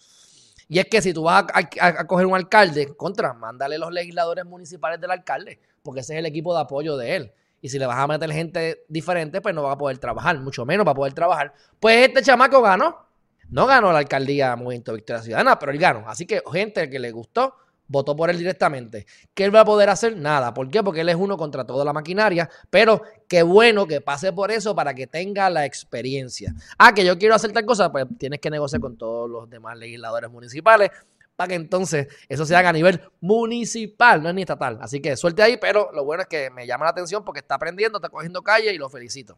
Y 0.72 0.80
es 0.80 0.86
que 0.86 1.02
si 1.02 1.14
tú 1.14 1.24
vas 1.24 1.44
a, 1.54 2.08
coger 2.08 2.26
un 2.26 2.34
alcalde, 2.34 2.96
contra, 2.96 3.34
mándale 3.34 3.78
los 3.78 3.92
legisladores 3.92 4.46
municipales 4.46 5.02
del 5.02 5.12
alcalde, 5.12 5.60
porque 5.84 6.00
ese 6.00 6.14
es 6.14 6.20
el 6.20 6.26
equipo 6.26 6.56
de 6.56 6.62
apoyo 6.62 6.96
de 6.96 7.18
él. 7.18 7.34
Y 7.60 7.68
si 7.68 7.78
le 7.78 7.86
vas 7.86 7.98
a 7.98 8.08
meter 8.08 8.32
gente 8.32 8.86
diferente, 8.88 9.42
pues 9.42 9.54
no 9.54 9.64
va 9.64 9.74
a 9.74 9.78
poder 9.78 9.98
trabajar, 9.98 10.40
mucho 10.40 10.66
menos 10.66 10.88
va 10.88 10.92
a 10.92 10.96
poder 10.96 11.12
trabajar. 11.12 11.54
Pues 11.78 12.08
este 12.08 12.22
chamaco 12.22 12.62
ganó. 12.62 13.06
No 13.50 13.66
ganó 13.66 13.92
la 13.92 14.00
alcaldía 14.00 14.56
Movimiento 14.56 14.94
Victoria 14.94 15.22
Ciudadana, 15.22 15.60
pero 15.60 15.74
él 15.74 15.78
ganó. 15.78 16.08
Así 16.08 16.26
que 16.26 16.42
gente 16.54 16.90
que 16.90 17.00
le 17.00 17.12
gustó, 17.12 17.54
votó 17.92 18.16
por 18.16 18.30
él 18.30 18.38
directamente. 18.38 19.06
¿Qué 19.34 19.44
él 19.44 19.54
va 19.54 19.62
a 19.62 19.66
poder 19.66 19.90
hacer? 19.90 20.16
Nada. 20.16 20.54
¿Por 20.54 20.70
qué? 20.70 20.82
Porque 20.82 21.02
él 21.02 21.10
es 21.10 21.16
uno 21.16 21.38
contra 21.38 21.66
toda 21.66 21.84
la 21.84 21.92
maquinaria. 21.92 22.50
Pero 22.70 23.04
qué 23.28 23.44
bueno 23.44 23.86
que 23.86 24.00
pase 24.00 24.32
por 24.32 24.50
eso 24.50 24.74
para 24.74 24.94
que 24.94 25.08
tenga 25.08 25.50
la 25.50 25.66
experiencia. 25.66 26.56
Ah, 26.78 26.94
que 26.94 27.06
yo 27.06 27.18
quiero 27.20 27.36
hacer 27.36 27.52
tal 27.52 27.66
cosa, 27.66 27.92
pues 27.92 28.06
tienes 28.18 28.40
que 28.40 28.50
negociar 28.50 28.82
con 28.82 28.98
todos 28.98 29.30
los 29.30 29.50
demás 29.50 29.78
legisladores 29.78 30.32
municipales 30.32 30.90
para 31.36 31.50
que 31.50 31.56
entonces 31.56 32.08
eso 32.30 32.46
se 32.46 32.56
haga 32.56 32.70
a 32.70 32.74
nivel 32.74 33.02
municipal, 33.20 34.22
no 34.24 34.30
es 34.30 34.36
ni 34.36 34.42
estatal. 34.42 34.78
Así 34.82 35.02
que 35.02 35.18
suerte 35.18 35.42
ahí, 35.42 35.58
pero 35.58 35.92
lo 35.92 36.06
bueno 36.06 36.24
es 36.24 36.30
que 36.30 36.50
me 36.50 36.66
llama 36.66 36.86
la 36.86 36.92
atención 36.92 37.26
porque 37.26 37.40
está 37.40 37.56
aprendiendo, 37.56 37.98
está 37.98 38.10
cogiendo 38.10 38.42
calle 38.42 38.74
y 38.74 38.78
lo 38.78 38.90
felicito. 38.90 39.38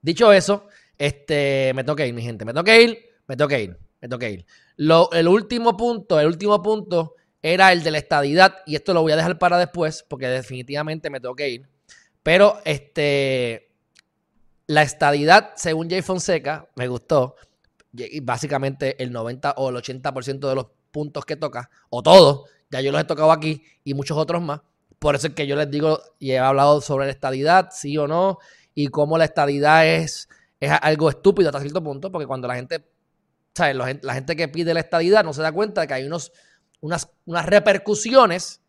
Dicho 0.00 0.32
eso, 0.32 0.68
este, 0.96 1.72
me 1.74 1.82
tengo 1.84 1.96
que 1.96 2.06
ir, 2.06 2.14
mi 2.14 2.22
gente. 2.22 2.44
Me 2.44 2.52
tengo 2.52 2.64
que 2.64 2.82
ir, 2.82 2.98
me 3.26 3.36
tengo 3.36 3.48
que 3.48 3.62
ir, 3.62 3.78
me 4.04 4.08
tengo 4.08 4.18
que 4.18 4.30
ir. 4.30 4.46
Lo, 4.76 5.10
el 5.12 5.26
último 5.28 5.76
punto, 5.78 6.20
el 6.20 6.26
último 6.26 6.62
punto 6.62 7.14
era 7.40 7.72
el 7.72 7.82
de 7.82 7.90
la 7.90 7.98
estadidad, 7.98 8.56
y 8.66 8.74
esto 8.76 8.92
lo 8.92 9.00
voy 9.00 9.12
a 9.12 9.16
dejar 9.16 9.38
para 9.38 9.56
después, 9.56 10.04
porque 10.06 10.28
definitivamente 10.28 11.08
me 11.08 11.20
tengo 11.20 11.34
que 11.34 11.48
ir. 11.48 11.68
Pero 12.22 12.58
este, 12.66 13.70
la 14.66 14.82
estadidad, 14.82 15.52
según 15.56 15.88
Jay 15.88 16.02
Fonseca, 16.02 16.68
me 16.74 16.86
gustó. 16.86 17.36
Y 17.92 18.20
básicamente 18.20 19.02
el 19.02 19.10
90 19.10 19.54
o 19.56 19.70
el 19.70 19.76
80% 19.76 20.48
de 20.48 20.54
los 20.54 20.66
puntos 20.90 21.24
que 21.24 21.36
toca, 21.36 21.70
o 21.88 22.02
todos, 22.02 22.50
ya 22.70 22.82
yo 22.82 22.92
los 22.92 23.00
he 23.00 23.04
tocado 23.04 23.32
aquí 23.32 23.62
y 23.84 23.94
muchos 23.94 24.18
otros 24.18 24.42
más. 24.42 24.60
Por 24.98 25.14
eso 25.14 25.28
es 25.28 25.34
que 25.34 25.46
yo 25.46 25.56
les 25.56 25.70
digo 25.70 25.98
y 26.18 26.32
he 26.32 26.38
hablado 26.38 26.82
sobre 26.82 27.06
la 27.06 27.12
estadidad, 27.12 27.70
sí 27.72 27.96
o 27.96 28.06
no, 28.06 28.38
y 28.74 28.88
cómo 28.88 29.16
la 29.16 29.24
estadidad 29.24 29.86
es, 29.86 30.28
es 30.60 30.70
algo 30.82 31.08
estúpido 31.08 31.48
hasta 31.48 31.60
cierto 31.60 31.82
punto, 31.82 32.12
porque 32.12 32.26
cuando 32.26 32.48
la 32.48 32.56
gente, 32.56 32.84
¿sabes? 33.54 33.76
La 34.02 34.14
gente, 34.14 34.36
que 34.36 34.48
pide 34.48 34.74
la 34.74 34.80
estadidad 34.80 35.24
no 35.24 35.32
se 35.32 35.42
da 35.42 35.52
cuenta 35.52 35.82
de 35.82 35.86
que 35.86 35.94
hay 35.94 36.06
unos, 36.06 36.32
unas, 36.80 37.08
unas 37.24 37.46
repercusiones 37.46 38.60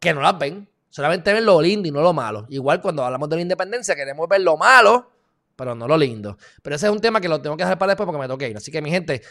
que 0.00 0.12
no 0.12 0.20
las 0.20 0.38
ven. 0.38 0.68
Solamente 0.90 1.32
ven 1.32 1.44
lo 1.44 1.60
lindo 1.60 1.88
y 1.88 1.90
no 1.90 2.00
lo 2.00 2.12
malo. 2.12 2.46
Igual 2.48 2.80
cuando 2.80 3.04
hablamos 3.04 3.28
de 3.28 3.36
la 3.36 3.42
independencia 3.42 3.94
queremos 3.94 4.28
ver 4.28 4.40
lo 4.40 4.56
malo, 4.56 5.12
pero 5.54 5.74
no 5.74 5.86
lo 5.86 5.96
lindo. 5.96 6.36
Pero 6.62 6.76
ese 6.76 6.86
es 6.86 6.92
un 6.92 7.00
tema 7.00 7.20
que 7.20 7.28
lo 7.28 7.40
tengo 7.40 7.56
que 7.56 7.64
dejar 7.64 7.78
para 7.78 7.90
después 7.90 8.06
porque 8.06 8.20
me 8.20 8.28
toqué 8.28 8.48
ir. 8.48 8.56
Así 8.56 8.70
que 8.70 8.80
mi 8.80 8.90
gente, 8.90 9.22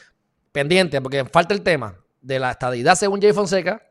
pendiente, 0.51 1.01
porque 1.01 1.25
falta 1.25 1.53
el 1.53 1.62
tema 1.62 1.99
de 2.21 2.39
la 2.39 2.51
estadidad 2.51 2.95
según 2.95 3.21
Jay 3.21 3.34
Fonseca, 3.34 3.81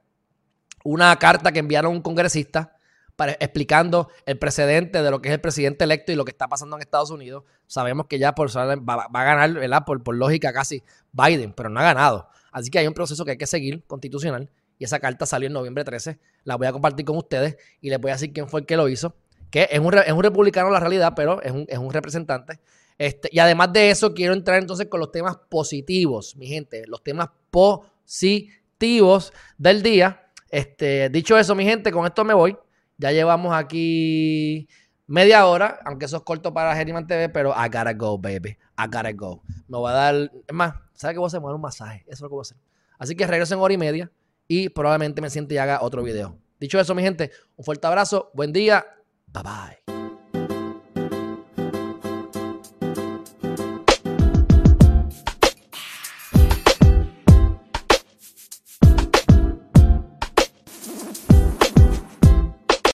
una 0.85 1.17
carta 1.19 1.53
que 1.53 1.61
enviaron 1.61 1.93
un 1.93 2.03
congresista 2.03 2.74
para, 3.16 3.33
explicando 3.33 4.09
el 4.27 4.38
precedente 4.38 5.03
de 5.03 5.11
lo 5.11 5.20
que 5.20 5.29
es 5.29 5.35
el 5.35 5.40
presidente 5.40 5.85
electo 5.85 6.12
y 6.12 6.14
lo 6.16 6.24
que 6.24 6.31
está 6.31 6.48
pasando 6.48 6.77
en 6.77 6.83
Estados 6.83 7.11
Unidos. 7.11 7.44
Sabemos 7.66 8.07
que 8.07 8.18
ya 8.18 8.35
por 8.35 8.48
va, 8.57 9.09
va 9.09 9.20
a 9.20 9.24
ganar, 9.24 9.53
¿verdad? 9.53 9.85
Por, 9.85 10.03
por 10.03 10.16
lógica 10.16 10.53
casi 10.53 10.83
Biden, 11.12 11.53
pero 11.53 11.68
no 11.68 11.81
ha 11.81 11.85
ganado. 11.85 12.29
Así 12.53 12.70
que 12.70 12.79
hay 12.79 12.87
un 12.87 12.94
proceso 12.94 13.24
que 13.24 13.33
hay 13.33 13.38
que 13.38 13.46
seguir, 13.46 13.83
constitucional, 13.87 14.48
y 14.79 14.85
esa 14.85 15.00
carta 15.00 15.27
salió 15.27 15.46
en 15.46 15.53
noviembre 15.53 15.85
13. 15.85 16.18
La 16.44 16.57
voy 16.57 16.66
a 16.66 16.72
compartir 16.72 17.05
con 17.05 17.16
ustedes 17.16 17.57
y 17.81 17.90
les 17.90 18.00
voy 18.00 18.11
a 18.11 18.14
decir 18.14 18.33
quién 18.33 18.48
fue 18.48 18.61
el 18.61 18.66
que 18.66 18.77
lo 18.77 18.88
hizo. 18.88 19.16
Que 19.50 19.68
es 19.70 19.79
un, 19.79 19.94
es 19.94 20.12
un 20.12 20.22
republicano 20.22 20.70
la 20.70 20.81
realidad, 20.81 21.14
pero 21.14 21.40
es 21.42 21.53
un, 21.53 21.64
es 21.68 21.79
un 21.79 21.92
representante. 21.92 22.61
Este, 22.98 23.29
y 23.33 23.38
además 23.38 23.72
de 23.72 23.90
eso, 23.90 24.14
quiero 24.14 24.35
entrar 24.35 24.61
entonces 24.61 24.87
con 24.87 25.00
los 25.00 25.11
temas 25.11 25.37
positivos, 25.48 26.37
mi 26.37 26.46
gente. 26.46 26.85
Los 26.87 27.03
temas 27.03 27.29
positivos 27.50 29.33
del 29.59 29.83
día. 29.83 30.31
Este, 30.48 31.09
dicho 31.09 31.37
eso, 31.37 31.55
mi 31.55 31.64
gente, 31.64 31.90
con 31.90 32.07
esto 32.07 32.24
me 32.24 32.35
voy. 32.35 32.57
Ya 32.98 33.12
llevamos 33.12 33.54
aquí 33.54 34.68
media 35.07 35.46
hora, 35.46 35.80
aunque 35.85 36.07
eso 36.07 36.16
es 36.16 36.22
corto 36.22 36.52
para 36.54 36.74
Geriman 36.74 37.07
TV, 37.07 37.28
pero 37.28 37.50
I 37.50 37.66
gotta 37.66 37.92
go, 37.92 38.18
baby. 38.18 38.57
I 38.78 38.87
gotta 38.87 39.12
go. 39.12 39.42
Me 39.68 39.78
voy 39.78 39.90
a 39.90 39.94
dar, 39.94 40.14
es 40.14 40.54
más, 40.54 40.74
¿sabes 40.94 41.14
qué 41.14 41.18
voy 41.18 41.26
a 41.26 41.28
hacer? 41.28 41.40
Me 41.40 41.44
voy 41.44 41.50
a 41.50 41.52
dar 41.52 41.57
un 41.57 41.62
masaje. 41.62 42.02
Eso 42.07 42.12
es 42.12 42.20
lo 42.22 42.28
que 42.28 42.35
voy 42.35 42.40
a 42.40 42.42
hacer. 42.42 42.57
Así 42.98 43.14
que 43.14 43.26
regreso 43.26 43.54
en 43.54 43.61
hora 43.61 43.74
y 43.74 43.78
media 43.78 44.11
y 44.48 44.68
probablemente 44.68 45.20
me 45.20 45.30
siente 45.30 45.54
y 45.54 45.59
haga 45.59 45.80
otro 45.83 46.02
video. 46.02 46.38
Dicho 46.61 46.78
eso, 46.78 46.94
mi 46.94 47.02
gente, 47.02 47.30
un 47.57 47.64
fuerte 47.64 47.87
abrazo, 47.87 48.30
buen 48.35 48.52
día, 48.52 48.87
bye 49.26 49.42
bye. 49.42 49.93